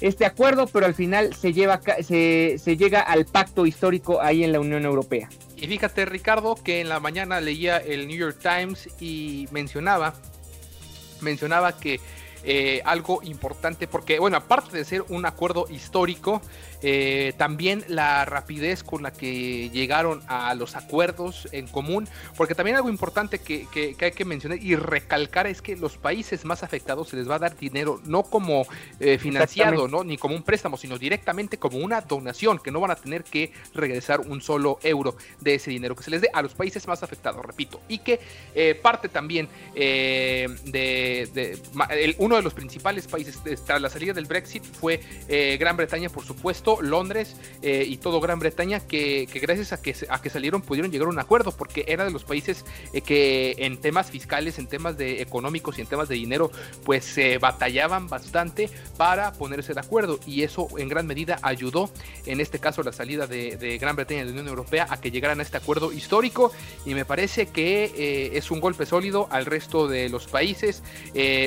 este 0.00 0.26
acuerdo, 0.26 0.66
pero 0.66 0.86
al 0.86 0.94
final 0.94 1.32
se, 1.32 1.52
lleva, 1.52 1.80
se, 2.02 2.56
se 2.58 2.76
llega 2.76 3.00
al 3.00 3.24
pacto 3.24 3.66
histórico 3.66 4.20
ahí 4.20 4.42
en 4.42 4.50
la 4.50 4.58
Unión 4.58 4.84
Europea. 4.84 5.28
Y 5.56 5.68
fíjate, 5.68 6.06
Ricardo, 6.06 6.56
que 6.56 6.80
en 6.80 6.88
la 6.88 6.98
mañana 6.98 7.40
leía 7.40 7.76
el 7.76 8.08
New 8.08 8.16
York 8.16 8.38
Times 8.42 8.88
y 9.00 9.46
mencionaba, 9.52 10.14
mencionaba 11.20 11.78
que 11.78 12.00
eh, 12.44 12.82
algo 12.84 13.20
importante, 13.22 13.86
porque, 13.86 14.18
bueno, 14.18 14.36
aparte 14.36 14.76
de 14.76 14.84
ser 14.84 15.04
un 15.08 15.26
acuerdo 15.26 15.66
histórico, 15.70 16.42
eh, 16.82 17.32
también 17.36 17.84
la 17.88 18.24
rapidez 18.24 18.82
con 18.82 19.02
la 19.02 19.12
que 19.12 19.70
llegaron 19.70 20.20
a 20.26 20.54
los 20.54 20.74
acuerdos 20.74 21.48
en 21.52 21.68
común, 21.68 22.08
porque 22.36 22.54
también 22.54 22.76
algo 22.76 22.88
importante 22.88 23.38
que, 23.38 23.66
hay 24.00 24.12
que 24.12 24.24
mencionar 24.24 24.58
y 24.60 24.74
recalcar 24.74 25.46
es 25.46 25.62
que 25.62 25.76
los 25.76 25.96
países 25.96 26.44
más 26.44 26.62
afectados 26.62 27.08
se 27.08 27.16
les 27.16 27.30
va 27.30 27.36
a 27.36 27.38
dar 27.38 27.56
dinero 27.56 28.00
no 28.04 28.24
como 28.24 28.66
eh, 28.98 29.18
financiado, 29.18 29.86
¿no? 29.86 30.02
ni 30.02 30.16
como 30.16 30.34
un 30.34 30.42
préstamo, 30.42 30.76
sino 30.76 30.98
directamente 30.98 31.56
como 31.58 31.78
una 31.78 32.00
donación, 32.00 32.58
que 32.58 32.70
no 32.70 32.80
van 32.80 32.90
a 32.90 32.96
tener 32.96 33.22
que 33.22 33.52
regresar 33.74 34.20
un 34.20 34.40
solo 34.40 34.78
euro 34.82 35.16
de 35.40 35.54
ese 35.54 35.70
dinero 35.70 35.94
que 35.94 36.02
se 36.02 36.10
les 36.10 36.20
dé 36.20 36.30
a 36.32 36.42
los 36.42 36.54
países 36.54 36.86
más 36.88 37.02
afectados, 37.02 37.44
repito, 37.44 37.80
y 37.88 37.98
que 37.98 38.18
eh, 38.54 38.74
parte 38.74 39.08
también 39.08 39.48
de, 39.74 40.48
uno 42.18 42.36
de 42.36 42.42
los 42.42 42.54
principales 42.54 43.06
países 43.06 43.38
tras 43.64 43.80
la 43.80 43.88
salida 43.88 44.12
del 44.12 44.26
Brexit 44.26 44.64
fue 44.64 45.00
Gran 45.58 45.76
Bretaña, 45.76 46.08
por 46.08 46.24
supuesto, 46.24 46.71
Londres 46.80 47.36
eh, 47.62 47.84
y 47.86 47.96
todo 47.98 48.20
Gran 48.20 48.38
Bretaña, 48.38 48.80
que, 48.80 49.28
gracias 49.32 49.72
a 49.72 49.82
que, 49.82 49.94
a 50.08 50.22
que 50.22 50.30
salieron 50.30 50.62
pudieron 50.62 50.90
llegar 50.90 51.08
a 51.08 51.10
un 51.10 51.18
acuerdo, 51.18 51.52
porque 51.52 51.84
era 51.86 52.04
de 52.04 52.10
los 52.10 52.24
países 52.24 52.64
eh, 52.92 53.02
que 53.02 53.54
en 53.58 53.80
temas 53.80 54.10
fiscales, 54.10 54.58
en 54.58 54.66
temas 54.66 54.96
de 54.96 55.20
económicos 55.20 55.78
y 55.78 55.82
en 55.82 55.86
temas 55.86 56.08
de 56.08 56.14
dinero, 56.14 56.50
pues 56.84 57.04
se 57.04 57.38
batallaban 57.38 58.08
bastante 58.08 58.70
para 58.96 59.32
ponerse 59.32 59.74
de 59.74 59.80
acuerdo. 59.80 60.18
Y 60.26 60.42
eso 60.42 60.68
en 60.78 60.88
gran 60.88 61.06
medida 61.06 61.38
ayudó, 61.42 61.90
en 62.26 62.40
este 62.40 62.58
caso, 62.58 62.82
la 62.82 62.92
salida 62.92 63.26
de, 63.26 63.78
Gran 63.80 63.96
Bretaña 63.96 64.20
de 64.20 64.26
la 64.26 64.32
Unión 64.32 64.48
Europea 64.48 64.86
a 64.88 65.00
que 65.00 65.10
llegaran 65.10 65.40
a 65.40 65.42
este 65.42 65.56
acuerdo 65.56 65.92
histórico. 65.92 66.52
Y 66.86 66.94
me 66.94 67.04
parece 67.04 67.46
que 67.46 67.84
eh, 67.84 68.30
es 68.34 68.50
un 68.50 68.60
golpe 68.60 68.86
sólido 68.86 69.28
al 69.30 69.46
resto 69.46 69.88
de 69.88 70.08
los 70.08 70.26
países, 70.26 70.82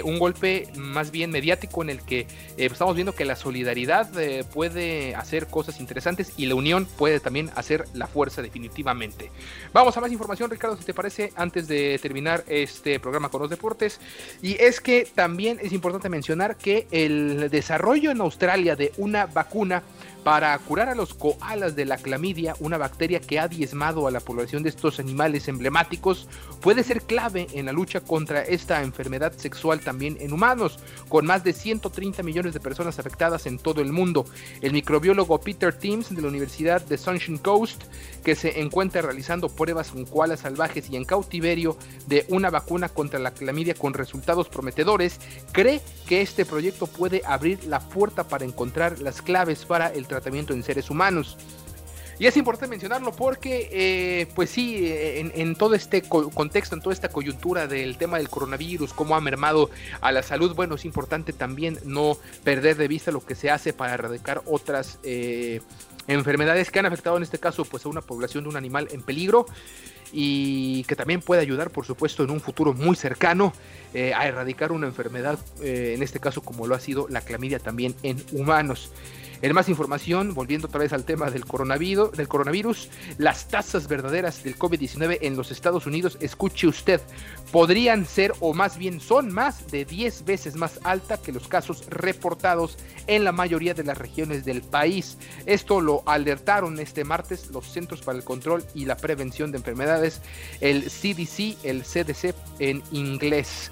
un 0.03 0.19
golpe 0.19 0.67
más 0.75 1.11
bien 1.11 1.31
mediático 1.31 1.81
en 1.81 1.89
el 1.89 2.01
que 2.01 2.27
estamos 2.57 2.95
viendo 2.95 3.13
que 3.13 3.25
la 3.25 3.35
solidaridad 3.35 4.09
puede 4.53 5.14
hacer 5.15 5.47
cosas 5.47 5.80
interesantes 5.80 6.34
y 6.38 6.45
la 6.45 6.56
unión 6.56 6.86
puede 6.86 7.19
también 7.19 7.51
hacer 7.56 7.86
la 7.93 8.08
fuerza 8.08 8.41
definitivamente. 8.41 9.32
Vamos 9.73 9.95
a 9.97 10.01
más 10.01 10.12
información, 10.12 10.49
Ricardo, 10.49 10.78
si 10.78 10.84
te 10.84 10.93
parece, 10.93 11.32
antes 11.36 11.67
de 11.67 11.99
terminar 12.01 12.43
este 12.47 12.99
programa 12.99 13.30
con 13.30 13.41
los 13.41 13.49
deportes. 13.49 13.99
Y 14.41 14.62
es 14.62 14.82
que 14.82 15.08
también 15.13 15.60
es 15.62 15.73
importante 15.73 16.10
mencionar 16.10 16.56
que 16.58 16.88
el 16.91 17.49
desarrollo 17.49 18.12
en 18.12 18.21
Australia 18.21 18.75
de 18.75 18.91
una 18.97 19.25
vacuna 19.25 19.84
para 20.25 20.57
curar 20.57 20.89
a 20.89 20.95
los 20.95 21.13
koalas 21.13 21.75
de 21.75 21.85
la 21.85 21.97
clamidia, 21.97 22.55
una 22.59 22.79
bacteria 22.79 23.19
que 23.19 23.39
ha 23.39 23.47
diezmado 23.47 24.07
a 24.07 24.11
la 24.11 24.19
población 24.19 24.63
de 24.63 24.69
estos 24.69 24.99
animales 24.99 25.47
emblemáticos, 25.47 26.27
puede 26.61 26.81
ser 26.81 27.03
clave 27.03 27.45
en 27.53 27.67
la 27.67 27.71
lucha 27.71 28.01
contra 28.01 28.41
esta 28.41 28.81
enfermedad 28.81 29.33
sexual 29.33 29.81
también 29.81 30.17
en 30.19 30.33
humanos, 30.33 30.79
con 31.09 31.27
más 31.27 31.43
de 31.43 31.53
130 31.53 32.23
millones 32.23 32.55
de 32.55 32.59
personas 32.59 32.97
afectadas 32.97 33.45
en 33.45 33.59
todo 33.59 33.81
el 33.81 33.93
mundo. 33.93 34.25
El 34.61 34.73
microbiólogo 34.73 35.39
Peter 35.41 35.71
Timms 35.71 36.09
de 36.09 36.23
la 36.23 36.29
Universidad 36.29 36.81
de 36.81 36.97
Sunshine 36.97 37.38
Coast, 37.38 37.83
que 38.23 38.33
se 38.33 38.61
encuentra 38.61 39.03
realizando 39.03 39.49
pruebas 39.49 39.91
con 39.91 40.05
koalas 40.05 40.39
salvajes 40.39 40.89
y 40.89 40.95
en 40.95 41.05
cautiverio 41.05 41.77
de 42.07 42.25
una 42.29 42.49
vacuna 42.49 42.89
contra 42.89 43.19
la 43.19 43.35
clamidia 43.35 43.75
con 43.75 43.93
resultados 43.93 44.49
prometedores, 44.49 45.19
cree 45.51 45.81
que 46.07 46.21
este 46.21 46.45
proyecto 46.45 46.88
puede 46.88 47.21
abrir 47.25 47.63
la 47.65 47.79
puerta 47.79 48.27
para 48.27 48.43
encontrar 48.43 48.97
las 49.01 49.21
claves 49.21 49.65
para 49.65 49.89
el 49.89 50.07
tratamiento 50.07 50.14
en 50.25 50.63
seres 50.63 50.89
humanos. 50.89 51.38
Y 52.17 52.28
es 52.28 52.38
importante 52.38 52.69
mencionarlo 52.69 53.12
porque, 53.12 53.67
eh, 53.71 54.28
pues 54.36 54.49
sí, 54.49 54.88
en, 54.89 55.34
en, 55.36 55.56
todo 55.56 55.75
este 55.75 56.01
contexto, 56.01 56.75
en 56.75 56.82
toda 56.82 56.93
esta 56.93 57.10
coyuntura 57.10 57.67
del 57.67 57.97
tema 57.97 58.17
del 58.17 58.30
coronavirus, 58.30 58.93
cómo 58.93 59.17
ha 59.17 59.21
mermado 59.21 59.69
a 59.99 60.13
la 60.13 60.23
salud, 60.23 60.56
bueno, 60.56 60.75
es 60.75 60.86
importante 60.86 61.34
también 61.34 61.78
no 61.84 62.17
perder 62.45 62.78
de 62.78 62.88
vista 62.88 63.12
lo 63.12 63.25
que 63.25 63.36
se 63.36 63.51
hace 63.51 63.73
para 63.73 63.95
erradicar 63.95 64.41
otras 64.45 64.97
eh, 65.04 65.60
enfermedades 66.08 66.71
que 66.71 66.80
han 66.80 66.86
afectado 66.86 67.17
en 67.17 67.23
este 67.23 67.39
caso 67.39 67.65
pues 67.65 67.86
a 67.86 67.89
una 67.89 68.01
población 68.01 68.43
de 68.43 68.49
un 68.49 68.58
animal 68.58 68.88
en 68.91 69.01
peligro 69.01 69.45
y 70.12 70.84
que 70.86 70.95
también 70.95 71.21
puede 71.21 71.41
ayudar, 71.41 71.71
por 71.71 71.86
supuesto, 71.86 72.23
en 72.23 72.30
un 72.30 72.39
futuro 72.39 72.73
muy 72.73 72.95
cercano 72.95 73.54
eh, 73.93 74.13
a 74.13 74.28
erradicar 74.28 74.71
una 74.71 74.88
enfermedad, 74.88 75.39
eh, 75.62 75.93
en 75.95 76.04
este 76.04 76.19
caso 76.19 76.41
como 76.41 76.67
lo 76.67 76.75
ha 76.75 76.80
sido 76.80 77.08
la 77.10 77.21
clamidia 77.21 77.60
también 77.60 77.95
en 78.04 78.23
humanos. 78.32 78.91
En 79.45 79.53
más 79.53 79.69
información, 79.69 80.34
volviendo 80.34 80.65
otra 80.65 80.79
vez 80.79 80.91
al 80.91 81.05
tema 81.05 81.29
del 81.29 81.45
coronavirus, 81.45 82.13
del 82.13 82.27
coronavirus 82.27 82.89
las 83.19 83.47
tasas 83.47 83.88
verdaderas 83.88 84.43
del 84.43 84.58
COVID-19 84.58 85.19
en 85.21 85.38
los 85.38 85.51
Estados 85.51 85.86
Unidos, 85.86 86.17
escuche 86.19 86.65
usted, 86.65 86.99
podrían 87.51 88.08
ser 88.08 88.34
o 88.39 88.55
más 88.55 88.79
bien 88.79 88.99
son 88.99 89.31
más 89.31 89.67
de 89.67 89.86
10 89.86 90.25
veces 90.25 90.55
más 90.55 90.79
alta 90.84 91.21
que 91.21 91.31
los 91.31 91.47
casos 91.47 91.86
reportados 91.89 92.79
en 93.05 93.23
la 93.23 93.34
mayoría 93.34 93.75
de 93.75 93.84
las 93.84 93.99
regiones 93.99 94.45
del 94.45 94.63
país. 94.63 95.19
Esto 95.45 95.79
lo 95.79 96.01
alertaron 96.08 96.79
este 96.79 97.03
martes 97.03 97.51
los 97.51 97.71
Centros 97.71 98.01
para 98.01 98.17
el 98.17 98.23
Control 98.23 98.65
y 98.73 98.86
la 98.86 98.97
Prevención 98.97 99.51
de 99.51 99.60
Enfermedades, 99.60 100.23
el 100.60 100.86
CDC, 100.86 101.63
el 101.63 101.84
CDC 101.84 102.34
en 102.58 102.81
inglés. 102.91 103.69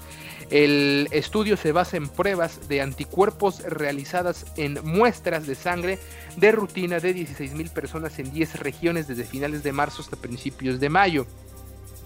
El 0.50 1.08
estudio 1.10 1.56
se 1.56 1.72
basa 1.72 1.96
en 1.96 2.08
pruebas 2.08 2.68
de 2.68 2.82
anticuerpos 2.82 3.60
realizadas 3.62 4.46
en 4.56 4.78
muestras 4.84 5.46
de 5.46 5.54
sangre 5.54 5.98
de 6.36 6.52
rutina 6.52 7.00
de 7.00 7.14
16.000 7.14 7.70
personas 7.70 8.18
en 8.18 8.32
10 8.32 8.60
regiones 8.60 9.08
desde 9.08 9.24
finales 9.24 9.62
de 9.62 9.72
marzo 9.72 10.02
hasta 10.02 10.16
principios 10.16 10.80
de 10.80 10.90
mayo. 10.90 11.26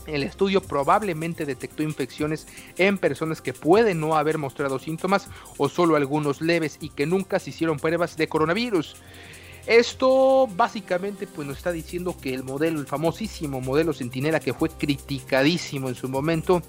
El 0.07 0.23
estudio 0.23 0.63
probablemente 0.63 1.45
detectó 1.45 1.83
infecciones 1.83 2.47
en 2.79 2.97
personas 2.97 3.43
que 3.43 3.53
pueden 3.53 4.01
no 4.01 4.17
haber 4.17 4.39
mostrado 4.39 4.79
síntomas 4.79 5.29
o 5.59 5.69
solo 5.69 5.97
algunos 5.97 6.41
leves 6.41 6.79
y 6.81 6.89
que 6.89 7.05
nunca 7.05 7.39
se 7.39 7.51
hicieron 7.51 7.79
pruebas 7.79 8.17
de 8.17 8.29
coronavirus. 8.29 8.97
Esto 9.67 10.49
básicamente 10.57 11.27
pues 11.27 11.47
nos 11.47 11.59
está 11.59 11.73
diciendo 11.73 12.17
que 12.19 12.33
el 12.33 12.43
modelo, 12.43 12.81
el 12.81 12.87
famosísimo 12.87 13.61
modelo 13.61 13.93
Centinela 13.93 14.41
que 14.41 14.55
fue 14.55 14.71
criticadísimo 14.71 15.91
en 15.91 15.95
su 15.95 16.09
momento, 16.09 16.63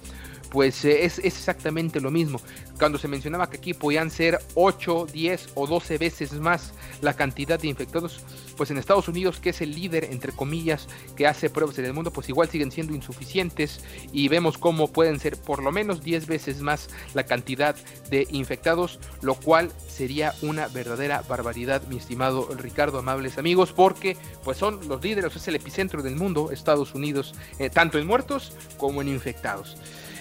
pues 0.50 0.84
eh, 0.84 1.04
es, 1.04 1.18
exactamente 1.18 2.00
lo 2.00 2.10
mismo. 2.10 2.40
Cuando 2.78 2.98
se 2.98 3.08
mencionaba 3.08 3.48
que 3.48 3.58
aquí 3.58 3.74
podían 3.74 4.10
ser 4.10 4.38
8, 4.54 5.06
10 5.12 5.50
o 5.54 5.66
12 5.66 5.98
veces 5.98 6.32
más 6.32 6.72
la 7.00 7.14
cantidad 7.14 7.58
de 7.58 7.68
infectados, 7.68 8.20
pues 8.56 8.70
en 8.70 8.78
Estados 8.78 9.08
Unidos, 9.08 9.38
que 9.40 9.50
es 9.50 9.60
el 9.60 9.74
líder, 9.74 10.04
entre 10.04 10.32
comillas, 10.32 10.88
que 11.16 11.26
hace 11.26 11.50
pruebas 11.50 11.78
en 11.78 11.86
el 11.86 11.92
mundo, 11.92 12.10
pues 12.12 12.28
igual 12.28 12.48
siguen 12.48 12.70
siendo 12.70 12.94
insuficientes 12.94 13.80
y 14.12 14.28
vemos 14.28 14.58
cómo 14.58 14.88
pueden 14.88 15.20
ser 15.20 15.36
por 15.36 15.62
lo 15.62 15.72
menos 15.72 16.02
10 16.02 16.26
veces 16.26 16.60
más 16.60 16.90
la 17.14 17.24
cantidad 17.24 17.76
de 18.10 18.26
infectados, 18.30 18.98
lo 19.22 19.34
cual 19.34 19.72
sería 19.88 20.34
una 20.42 20.68
verdadera 20.68 21.22
barbaridad, 21.28 21.86
mi 21.88 21.96
estimado 21.96 22.48
Ricardo, 22.56 22.98
amables 22.98 23.38
amigos, 23.38 23.72
porque 23.72 24.16
pues 24.44 24.58
son 24.58 24.88
los 24.88 25.02
líderes, 25.02 25.36
es 25.36 25.48
el 25.48 25.56
epicentro 25.56 26.02
del 26.02 26.16
mundo, 26.16 26.50
Estados 26.50 26.94
Unidos, 26.94 27.34
eh, 27.58 27.70
tanto 27.70 27.98
en 27.98 28.06
muertos 28.06 28.52
como 28.78 29.00
en 29.02 29.08
infectados. 29.08 29.76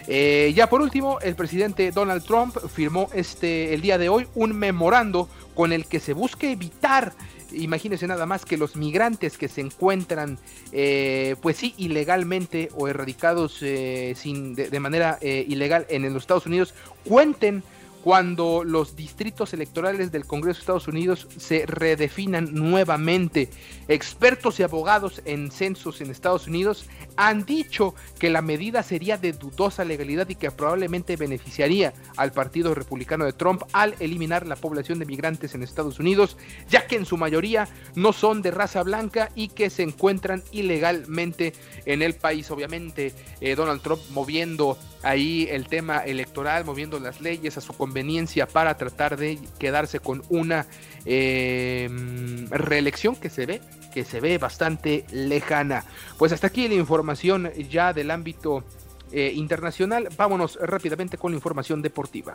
Eh, 0.07 0.53
ya 0.55 0.69
por 0.69 0.81
último, 0.81 1.19
el 1.21 1.35
presidente 1.35 1.91
Donald 1.91 2.23
Trump 2.23 2.57
firmó 2.73 3.09
este, 3.13 3.73
el 3.73 3.81
día 3.81 3.97
de 3.97 4.09
hoy 4.09 4.27
un 4.35 4.55
memorando 4.55 5.29
con 5.55 5.73
el 5.73 5.85
que 5.85 5.99
se 5.99 6.13
busque 6.13 6.51
evitar 6.51 7.13
imagínense 7.51 8.05
nada 8.05 8.27
más 8.27 8.45
que 8.45 8.57
los 8.57 8.75
migrantes 8.75 9.35
que 9.35 9.47
se 9.47 9.61
encuentran, 9.61 10.37
eh, 10.71 11.35
pues 11.41 11.57
sí, 11.57 11.73
ilegalmente 11.77 12.69
o 12.75 12.87
erradicados 12.87 13.57
eh, 13.63 14.13
sin, 14.15 14.53
de, 14.53 14.79
manera 14.79 15.17
ilegal 15.21 15.87
en 15.89 16.13
los 16.13 16.21
Estados 16.21 16.45
Unidos, 16.45 16.75
cuenten 17.05 17.63
cuando 18.03 18.63
los 18.63 18.95
distritos 18.95 19.53
electorales 19.53 20.11
del 20.11 20.25
Congreso 20.25 20.57
de 20.57 20.61
Estados 20.61 20.87
Unidos 20.87 21.27
se 21.37 21.65
redefinan 21.65 22.53
nuevamente. 22.53 23.49
Expertos 23.87 24.59
y 24.59 24.63
abogados 24.63 25.21
en 25.25 25.51
censos 25.51 25.99
en 26.01 26.09
Estados 26.09 26.47
Unidos 26.47 26.85
han 27.17 27.45
dicho 27.45 27.95
que 28.17 28.29
la 28.29 28.41
medida 28.41 28.83
sería 28.83 29.17
de 29.17 29.33
dudosa 29.33 29.83
legalidad 29.83 30.29
y 30.29 30.35
que 30.35 30.51
probablemente 30.51 31.17
beneficiaría 31.17 31.93
al 32.15 32.31
Partido 32.31 32.73
Republicano 32.73 33.25
de 33.25 33.33
Trump 33.33 33.63
al 33.73 33.95
eliminar 33.99 34.47
la 34.47 34.55
población 34.55 34.99
de 34.99 35.05
migrantes 35.05 35.53
en 35.53 35.63
Estados 35.63 35.99
Unidos, 35.99 36.37
ya 36.69 36.87
que 36.87 36.95
en 36.95 37.05
su 37.05 37.17
mayoría 37.17 37.67
no 37.95 38.13
son 38.13 38.41
de 38.41 38.51
raza 38.51 38.83
blanca 38.83 39.29
y 39.35 39.49
que 39.49 39.69
se 39.69 39.83
encuentran 39.83 40.43
ilegalmente 40.51 41.53
en 41.85 42.01
el 42.01 42.15
país. 42.15 42.49
Obviamente, 42.51 43.13
eh, 43.41 43.55
Donald 43.55 43.81
Trump 43.81 44.01
moviendo 44.11 44.77
ahí 45.03 45.47
el 45.49 45.67
tema 45.67 45.99
electoral, 45.99 46.65
moviendo 46.65 46.99
las 46.99 47.21
leyes 47.21 47.57
a 47.57 47.61
su 47.61 47.73
conveniencia 47.73 48.47
para 48.47 48.77
tratar 48.77 49.17
de 49.17 49.39
quedarse 49.59 49.99
con 49.99 50.23
una 50.29 50.65
em, 51.05 52.49
reelección 52.49 53.15
que 53.15 53.29
se 53.29 53.45
ve 53.45 53.61
que 53.89 54.05
se 54.05 54.19
ve 54.19 54.37
bastante 54.37 55.05
lejana. 55.11 55.83
Pues 56.17 56.31
hasta 56.31 56.47
aquí 56.47 56.67
la 56.67 56.75
información 56.75 57.51
ya 57.69 57.93
del 57.93 58.11
ámbito 58.11 58.63
eh, 59.11 59.31
internacional. 59.35 60.07
Vámonos 60.15 60.57
rápidamente 60.61 61.17
con 61.17 61.31
la 61.31 61.37
información 61.37 61.81
deportiva. 61.81 62.33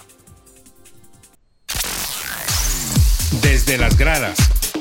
Desde 3.42 3.78
las 3.78 3.96
gradas, 3.96 4.36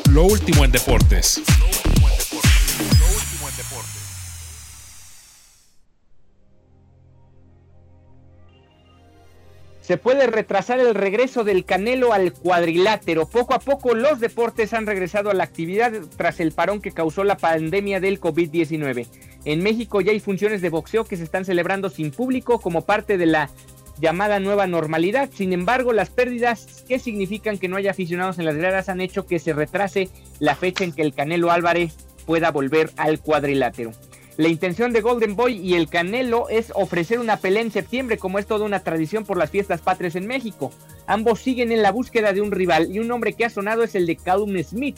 lo 0.09 0.23
último 0.23 0.65
en 0.65 0.71
deportes. 0.71 1.41
Se 9.83 9.97
puede 9.97 10.27
retrasar 10.27 10.79
el 10.79 10.95
regreso 10.95 11.43
del 11.43 11.65
Canelo 11.65 12.13
al 12.13 12.31
cuadrilátero. 12.31 13.27
Poco 13.27 13.53
a 13.53 13.59
poco 13.59 13.93
los 13.93 14.21
deportes 14.21 14.73
han 14.73 14.85
regresado 14.85 15.29
a 15.29 15.33
la 15.33 15.43
actividad 15.43 15.91
tras 16.15 16.39
el 16.39 16.53
parón 16.53 16.81
que 16.81 16.91
causó 16.91 17.25
la 17.25 17.35
pandemia 17.35 17.99
del 17.99 18.21
COVID-19. 18.21 19.07
En 19.43 19.61
México 19.61 19.99
ya 19.99 20.13
hay 20.13 20.21
funciones 20.21 20.61
de 20.61 20.69
boxeo 20.69 21.03
que 21.03 21.17
se 21.17 21.23
están 21.25 21.43
celebrando 21.43 21.89
sin 21.89 22.11
público 22.11 22.61
como 22.61 22.85
parte 22.85 23.17
de 23.17 23.25
la 23.25 23.49
llamada 23.99 24.39
nueva 24.39 24.67
normalidad. 24.67 25.29
Sin 25.33 25.51
embargo, 25.51 25.91
las 25.91 26.09
pérdidas 26.09 26.85
que 26.87 26.97
significan 26.97 27.57
que 27.57 27.67
no 27.67 27.75
haya 27.75 27.91
aficionados 27.91 28.39
en 28.39 28.45
las 28.45 28.55
gradas 28.55 28.87
han 28.87 29.01
hecho 29.01 29.25
que 29.25 29.37
se 29.37 29.51
retrase 29.51 30.07
la 30.39 30.55
fecha 30.55 30.85
en 30.85 30.93
que 30.93 31.01
el 31.01 31.13
Canelo 31.13 31.51
Álvarez 31.51 31.97
pueda 32.25 32.51
volver 32.51 32.89
al 32.95 33.19
cuadrilátero. 33.19 33.91
La 34.35 34.47
intención 34.47 34.93
de 34.93 35.01
Golden 35.01 35.35
Boy 35.35 35.59
y 35.59 35.75
el 35.75 35.87
Canelo 35.87 36.49
es 36.49 36.71
ofrecer 36.73 37.19
una 37.19 37.37
pelea 37.37 37.61
en 37.61 37.71
septiembre, 37.71 38.17
como 38.17 38.39
es 38.39 38.47
toda 38.47 38.65
una 38.65 38.79
tradición 38.79 39.25
por 39.25 39.37
las 39.37 39.51
fiestas 39.51 39.81
patrias 39.81 40.15
en 40.15 40.25
México. 40.25 40.71
Ambos 41.05 41.39
siguen 41.39 41.71
en 41.71 41.83
la 41.83 41.91
búsqueda 41.91 42.33
de 42.33 42.41
un 42.41 42.51
rival 42.51 42.91
y 42.91 42.97
un 42.97 43.07
nombre 43.07 43.33
que 43.33 43.45
ha 43.45 43.51
sonado 43.51 43.83
es 43.83 43.93
el 43.93 44.07
de 44.07 44.15
Callum 44.15 44.57
Smith. 44.63 44.97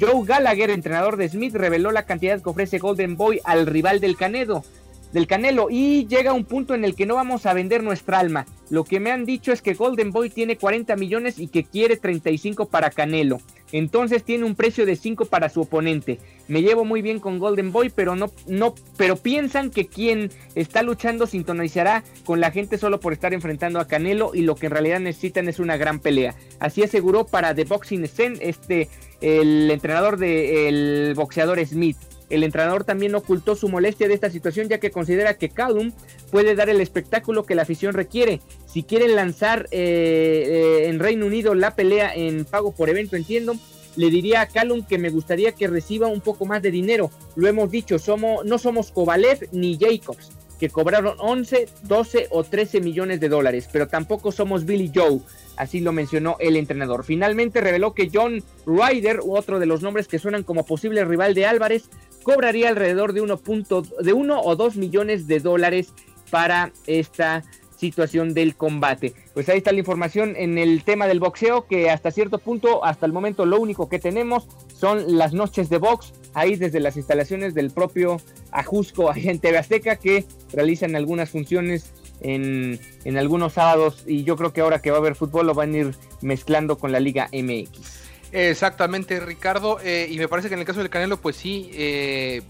Joe 0.00 0.24
Gallagher, 0.26 0.70
entrenador 0.70 1.16
de 1.16 1.28
Smith, 1.28 1.54
reveló 1.54 1.92
la 1.92 2.04
cantidad 2.04 2.42
que 2.42 2.50
ofrece 2.50 2.78
Golden 2.78 3.16
Boy 3.16 3.40
al 3.44 3.66
rival 3.66 4.00
del 4.00 4.16
Canelo 4.16 4.64
del 5.14 5.28
Canelo 5.28 5.68
y 5.70 6.06
llega 6.08 6.32
un 6.32 6.44
punto 6.44 6.74
en 6.74 6.84
el 6.84 6.96
que 6.96 7.06
no 7.06 7.14
vamos 7.14 7.46
a 7.46 7.54
vender 7.54 7.84
nuestra 7.84 8.18
alma. 8.18 8.46
Lo 8.68 8.82
que 8.82 8.98
me 8.98 9.12
han 9.12 9.24
dicho 9.24 9.52
es 9.52 9.62
que 9.62 9.74
Golden 9.74 10.10
Boy 10.10 10.28
tiene 10.28 10.56
40 10.56 10.96
millones 10.96 11.38
y 11.38 11.46
que 11.46 11.62
quiere 11.62 11.96
35 11.96 12.66
para 12.66 12.90
Canelo. 12.90 13.40
Entonces 13.70 14.24
tiene 14.24 14.44
un 14.44 14.56
precio 14.56 14.84
de 14.84 14.96
5 14.96 15.26
para 15.26 15.48
su 15.48 15.60
oponente. 15.60 16.18
Me 16.48 16.62
llevo 16.62 16.84
muy 16.84 17.00
bien 17.00 17.20
con 17.20 17.38
Golden 17.38 17.70
Boy, 17.70 17.90
pero 17.94 18.16
no 18.16 18.32
no 18.48 18.74
pero 18.96 19.16
piensan 19.16 19.70
que 19.70 19.86
quien 19.86 20.30
está 20.56 20.82
luchando 20.82 21.28
sintonizará 21.28 22.02
con 22.24 22.40
la 22.40 22.50
gente 22.50 22.76
solo 22.76 22.98
por 22.98 23.12
estar 23.12 23.32
enfrentando 23.32 23.78
a 23.78 23.86
Canelo 23.86 24.32
y 24.34 24.42
lo 24.42 24.56
que 24.56 24.66
en 24.66 24.72
realidad 24.72 24.98
necesitan 24.98 25.48
es 25.48 25.60
una 25.60 25.76
gran 25.76 26.00
pelea. 26.00 26.34
Así 26.58 26.82
aseguró 26.82 27.24
para 27.24 27.54
The 27.54 27.64
Boxing 27.64 28.08
Scene 28.08 28.38
este 28.40 28.88
el 29.20 29.70
entrenador 29.70 30.16
del 30.16 31.14
boxeador 31.14 31.64
Smith. 31.64 31.96
El 32.30 32.42
entrenador 32.42 32.84
también 32.84 33.14
ocultó 33.14 33.54
su 33.54 33.68
molestia 33.68 34.08
de 34.08 34.14
esta 34.14 34.30
situación 34.30 34.68
ya 34.68 34.78
que 34.78 34.90
considera 34.90 35.34
que 35.34 35.50
Callum 35.50 35.92
puede 36.30 36.54
dar 36.54 36.70
el 36.70 36.80
espectáculo 36.80 37.44
que 37.44 37.54
la 37.54 37.62
afición 37.62 37.94
requiere. 37.94 38.40
Si 38.66 38.82
quieren 38.82 39.14
lanzar 39.14 39.68
eh, 39.70 40.44
eh, 40.46 40.88
en 40.88 40.98
Reino 40.98 41.26
Unido 41.26 41.54
la 41.54 41.74
pelea 41.74 42.14
en 42.14 42.44
pago 42.44 42.72
por 42.72 42.88
evento, 42.88 43.16
entiendo, 43.16 43.54
le 43.96 44.10
diría 44.10 44.40
a 44.40 44.46
Callum 44.46 44.84
que 44.84 44.98
me 44.98 45.10
gustaría 45.10 45.52
que 45.52 45.68
reciba 45.68 46.08
un 46.08 46.20
poco 46.20 46.46
más 46.46 46.62
de 46.62 46.70
dinero. 46.70 47.10
Lo 47.36 47.48
hemos 47.48 47.70
dicho, 47.70 47.98
somos, 47.98 48.44
no 48.44 48.58
somos 48.58 48.90
Kovalev 48.90 49.48
ni 49.52 49.78
Jacobs, 49.78 50.32
que 50.58 50.70
cobraron 50.70 51.16
11, 51.18 51.68
12 51.82 52.28
o 52.30 52.44
13 52.44 52.80
millones 52.80 53.20
de 53.20 53.28
dólares, 53.28 53.68
pero 53.70 53.88
tampoco 53.88 54.32
somos 54.32 54.64
Billy 54.64 54.90
Joe. 54.94 55.20
Así 55.56 55.80
lo 55.80 55.92
mencionó 55.92 56.36
el 56.40 56.56
entrenador. 56.56 57.04
Finalmente 57.04 57.60
reveló 57.60 57.94
que 57.94 58.10
John 58.12 58.42
Ryder, 58.66 59.20
otro 59.24 59.60
de 59.60 59.66
los 59.66 59.82
nombres 59.82 60.08
que 60.08 60.18
suenan 60.18 60.42
como 60.42 60.66
posible 60.66 61.04
rival 61.04 61.34
de 61.34 61.46
Álvarez, 61.46 61.84
cobraría 62.24 62.70
alrededor 62.70 63.12
de 63.12 63.20
1, 63.20 63.40
de 64.00 64.12
1 64.12 64.40
o 64.40 64.56
2 64.56 64.76
millones 64.76 65.28
de 65.28 65.38
dólares 65.38 65.92
para 66.30 66.72
esta 66.88 67.44
situación 67.76 68.34
del 68.34 68.56
combate. 68.56 69.14
Pues 69.34 69.48
ahí 69.48 69.58
está 69.58 69.72
la 69.72 69.78
información 69.78 70.34
en 70.36 70.58
el 70.58 70.84
tema 70.84 71.06
del 71.06 71.20
boxeo, 71.20 71.66
que 71.66 71.90
hasta 71.90 72.10
cierto 72.10 72.38
punto, 72.38 72.84
hasta 72.84 73.06
el 73.06 73.12
momento, 73.12 73.46
lo 73.46 73.60
único 73.60 73.88
que 73.88 73.98
tenemos 73.98 74.48
son 74.74 75.18
las 75.18 75.32
noches 75.32 75.68
de 75.68 75.78
box 75.78 76.12
ahí 76.34 76.56
desde 76.56 76.80
las 76.80 76.96
instalaciones 76.96 77.54
del 77.54 77.70
propio 77.70 78.20
Ajusco 78.50 79.10
Agente 79.10 79.56
Azteca 79.56 79.96
que 79.96 80.24
realizan 80.52 80.96
algunas 80.96 81.30
funciones 81.30 81.92
en, 82.20 82.80
en, 83.04 83.18
algunos 83.18 83.52
sábados 83.54 84.04
y 84.06 84.24
yo 84.24 84.36
creo 84.36 84.52
que 84.52 84.60
ahora 84.60 84.80
que 84.80 84.90
va 84.90 84.96
a 84.96 85.00
haber 85.00 85.14
fútbol 85.14 85.46
lo 85.46 85.54
van 85.54 85.74
a 85.74 85.78
ir 85.78 85.94
mezclando 86.22 86.78
con 86.78 86.90
la 86.90 87.00
Liga 87.00 87.28
MX. 87.32 88.03
Exactamente, 88.34 89.20
Ricardo. 89.20 89.78
Eh, 89.80 90.08
y 90.10 90.18
me 90.18 90.26
parece 90.26 90.48
que 90.48 90.54
en 90.54 90.60
el 90.60 90.66
caso 90.66 90.80
del 90.80 90.90
Canelo, 90.90 91.18
pues 91.18 91.36
sí, 91.36 91.70
eh, 91.72 92.42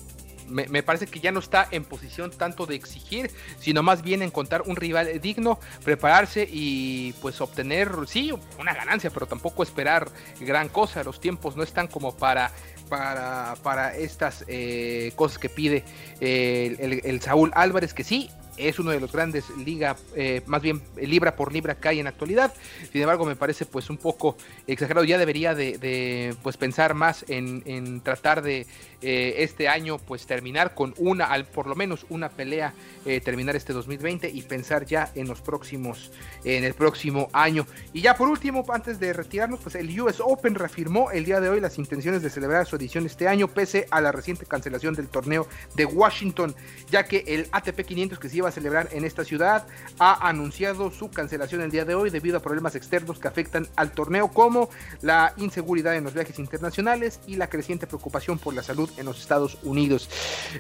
me, 0.49 0.83
parece 0.83 1.07
que 1.07 1.21
ya 1.21 1.31
no 1.31 1.41
está 1.41 1.69
en 1.71 1.85
posición 1.85 2.31
tanto 2.31 2.65
de 2.65 2.75
exigir, 2.75 3.31
sino 3.61 3.83
más 3.83 4.01
bien 4.01 4.23
encontrar 4.23 4.63
un 4.63 4.77
rival 4.77 5.21
digno, 5.21 5.61
prepararse 5.85 6.49
y 6.51 7.13
pues 7.21 7.39
obtener, 7.43 7.91
sí, 8.07 8.33
una 8.59 8.73
ganancia, 8.73 9.11
pero 9.11 9.27
tampoco 9.27 9.63
esperar 9.63 10.09
gran 10.41 10.71
cosa. 10.71 11.05
Los 11.05 11.21
tiempos 11.21 11.55
no 11.55 11.63
están 11.63 11.87
como 11.87 12.17
para 12.17 12.51
para, 12.89 13.55
para 13.63 13.95
estas 13.97 14.45
eh, 14.47 15.13
cosas 15.17 15.39
que 15.39 15.49
pide 15.51 15.85
el, 16.21 17.01
el, 17.05 17.21
Saúl 17.21 17.51
Álvarez, 17.55 17.93
que 17.93 18.05
sí, 18.05 18.31
es 18.57 18.79
uno 18.79 18.91
de 18.91 19.01
los 19.01 19.13
grandes 19.13 19.45
liga, 19.57 19.97
eh, 20.15 20.43
más 20.47 20.63
bien 20.63 20.83
libra 20.97 21.37
por 21.37 21.53
libra 21.53 21.77
que 21.77 21.89
hay 21.89 22.01
en 22.01 22.07
actualidad. 22.07 22.53
Sin 22.93 23.01
embargo, 23.01 23.25
me 23.25 23.37
parece 23.37 23.67
pues 23.67 23.91
un 23.91 23.97
poco 23.97 24.37
exagerado. 24.67 25.05
Ya 25.05 25.19
debería 25.19 25.55
de, 25.55 26.35
pues 26.43 26.57
pensar 26.57 26.95
más 26.95 27.25
en, 27.29 27.63
en 27.67 28.01
tratar 28.01 28.43
de 28.43 28.67
eh, 29.07 29.43
este 29.45 29.69
año 29.69 29.99
pues 29.99 30.25
terminar 30.25 30.75
con 30.75 30.95
una, 30.97 31.27
al, 31.27 31.45
por 31.45 31.67
lo 31.67 31.75
menos 31.75 32.07
una 32.09 32.31
pelea, 32.31 32.73
eh, 33.05 33.21
terminar 33.21 33.55
este 33.55 33.75
2020 33.75 34.31
y 34.31 34.41
pensar 34.41 34.87
ya 34.87 35.13
en 35.15 35.29
los 35.29 35.43
próximos, 35.43 36.11
en 36.43 36.65
el 36.65 36.73
próximo 36.73 37.29
año. 37.35 37.67
Y 37.93 38.01
ya 38.01 38.17
por 38.17 38.29
último, 38.29 38.65
antes 38.73 38.99
de 38.99 39.13
retirarnos, 39.13 39.61
pues 39.61 39.75
el 39.75 40.01
US 40.01 40.21
Open 40.21 40.55
reafirmó 40.55 41.11
el 41.11 41.27
día 41.27 41.39
de 41.43 41.51
hoy 41.51 41.61
las 41.61 41.77
intenciones 41.79 42.23
de 42.23 42.31
celebrar 42.31 42.67
su 42.67 42.77
edición 42.77 43.05
este 43.05 43.29
año, 43.29 43.49
pese 43.49 43.87
a 43.91 44.01
la 44.01 44.11
reciente 44.11 44.47
cancelación 44.47 44.95
del 44.95 45.09
torneo 45.09 45.47
de 45.75 45.85
Washington, 45.85 46.55
ya 46.91 47.05
que 47.05 47.25
el 47.27 47.47
ATP 47.53 47.83
500 47.83 48.19
que 48.19 48.31
se 48.31 48.39
iba 48.39 48.49
a 48.49 48.53
celebrar 48.53 48.89
en 48.93 49.05
esta 49.05 49.23
ciudad 49.23 49.67
ha 49.99 50.27
anunciado 50.27 50.91
su 50.91 51.11
cancelación 51.11 51.61
el 51.61 51.71
día 51.71 51.85
de 51.85 51.95
hoy 51.95 52.09
debido 52.09 52.39
a 52.39 52.41
problemas 52.41 52.75
externos 52.75 53.19
que 53.19 53.29
afectan 53.29 53.69
al 53.77 53.93
torneo, 53.93 54.29
como 54.29 54.71
la 55.03 55.35
inseguridad 55.37 55.95
en 55.95 56.05
los 56.05 56.15
viajes 56.15 56.39
internacionales 56.39 57.21
y 57.27 57.37
la 57.37 57.49
creciente 57.49 57.87
preocupación 57.87 58.39
por 58.39 58.55
la 58.55 58.63
salud 58.63 58.89
en 58.97 59.07
los 59.07 59.21
Estados 59.21 59.59
Unidos. 59.63 60.09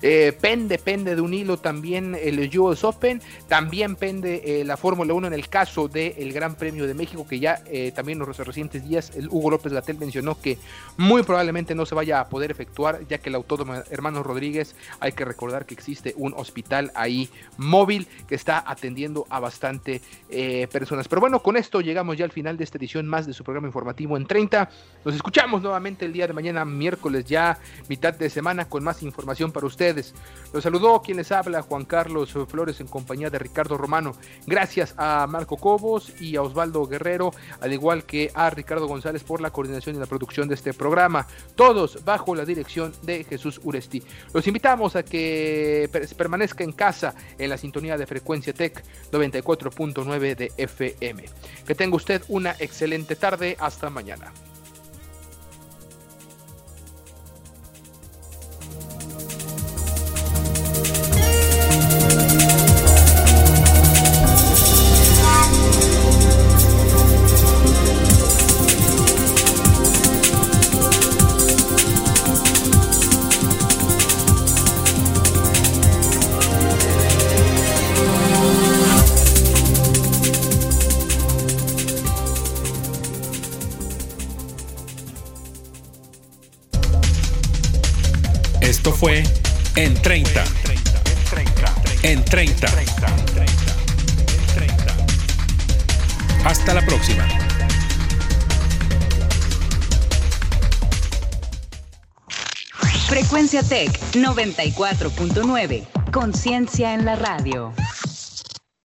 Eh, 0.02 0.36
pende, 0.40 0.78
pende 0.78 1.14
de 1.14 1.20
un 1.20 1.34
hilo 1.34 1.58
también 1.58 2.16
el 2.20 2.58
US 2.58 2.84
Open, 2.84 3.20
también 3.48 3.96
pende 3.96 4.60
eh, 4.60 4.64
la 4.64 4.76
Fórmula 4.76 5.14
1 5.14 5.28
en 5.28 5.32
el 5.32 5.48
caso 5.48 5.88
del 5.88 6.32
Gran 6.32 6.54
Premio 6.56 6.86
de 6.86 6.94
México, 6.94 7.26
que 7.26 7.38
ya 7.38 7.62
eh, 7.66 7.92
también 7.94 8.20
en 8.20 8.26
los 8.26 8.36
recientes 8.38 8.86
días 8.88 9.12
el 9.16 9.28
Hugo 9.28 9.50
López 9.50 9.72
Gatel 9.72 9.98
mencionó 9.98 10.40
que 10.40 10.58
muy 10.96 11.22
probablemente 11.22 11.74
no 11.74 11.86
se 11.86 11.94
vaya 11.94 12.20
a 12.20 12.28
poder 12.28 12.50
efectuar, 12.50 13.06
ya 13.08 13.18
que 13.18 13.28
el 13.28 13.34
autódromo 13.34 13.74
Hermano 13.90 14.22
Rodríguez, 14.22 14.74
hay 15.00 15.12
que 15.12 15.24
recordar 15.24 15.66
que 15.66 15.74
existe 15.74 16.14
un 16.16 16.34
hospital 16.34 16.92
ahí 16.94 17.28
móvil 17.56 18.06
que 18.28 18.34
está 18.34 18.62
atendiendo 18.66 19.26
a 19.30 19.40
bastante 19.40 20.00
personas. 20.70 21.06
Pero 21.06 21.20
bueno, 21.20 21.40
con 21.40 21.56
esto 21.56 21.80
llegamos 21.80 22.16
ya 22.16 22.24
al 22.24 22.32
final 22.32 22.56
de 22.56 22.64
esta 22.64 22.78
edición 22.78 23.06
más 23.06 23.26
de 23.26 23.32
su 23.32 23.44
programa 23.44 23.68
informativo 23.68 24.16
en 24.16 24.26
30. 24.26 24.68
Nos 25.04 25.14
escuchamos 25.14 25.62
nuevamente 25.62 26.04
el 26.04 26.12
día 26.12 26.26
de 26.26 26.32
mañana, 26.32 26.64
miércoles 26.64 27.24
ya, 27.24 27.58
mitad 27.88 28.13
de 28.18 28.30
semana 28.30 28.68
con 28.68 28.84
más 28.84 29.02
información 29.02 29.52
para 29.52 29.66
ustedes. 29.66 30.14
Los 30.52 30.64
saludó 30.64 31.02
quien 31.02 31.18
les 31.18 31.32
habla, 31.32 31.62
Juan 31.62 31.84
Carlos 31.84 32.34
Flores, 32.48 32.80
en 32.80 32.86
compañía 32.86 33.30
de 33.30 33.38
Ricardo 33.38 33.76
Romano. 33.76 34.12
Gracias 34.46 34.94
a 34.96 35.26
Marco 35.26 35.56
Cobos 35.56 36.12
y 36.20 36.36
a 36.36 36.42
Osvaldo 36.42 36.86
Guerrero, 36.86 37.32
al 37.60 37.72
igual 37.72 38.04
que 38.04 38.30
a 38.34 38.50
Ricardo 38.50 38.86
González 38.86 39.24
por 39.24 39.40
la 39.40 39.50
coordinación 39.50 39.96
y 39.96 39.98
la 39.98 40.06
producción 40.06 40.48
de 40.48 40.54
este 40.54 40.72
programa. 40.72 41.26
Todos 41.54 42.04
bajo 42.04 42.34
la 42.34 42.44
dirección 42.44 42.92
de 43.02 43.24
Jesús 43.24 43.60
Uresti. 43.64 44.02
Los 44.32 44.46
invitamos 44.46 44.96
a 44.96 45.02
que 45.02 45.88
permanezca 46.16 46.64
en 46.64 46.72
casa 46.72 47.14
en 47.38 47.50
la 47.50 47.58
sintonía 47.58 47.96
de 47.96 48.06
frecuencia 48.06 48.52
Tech 48.52 48.82
94.9 49.12 50.36
de 50.36 50.52
FM. 50.56 51.24
Que 51.66 51.74
tenga 51.74 51.96
usted 51.96 52.22
una 52.28 52.54
excelente 52.58 53.16
tarde. 53.16 53.56
Hasta 53.58 53.90
mañana. 53.90 54.32
94.9. 104.14 105.86
Conciencia 106.12 106.94
en 106.94 107.04
la 107.04 107.16
radio. 107.16 107.72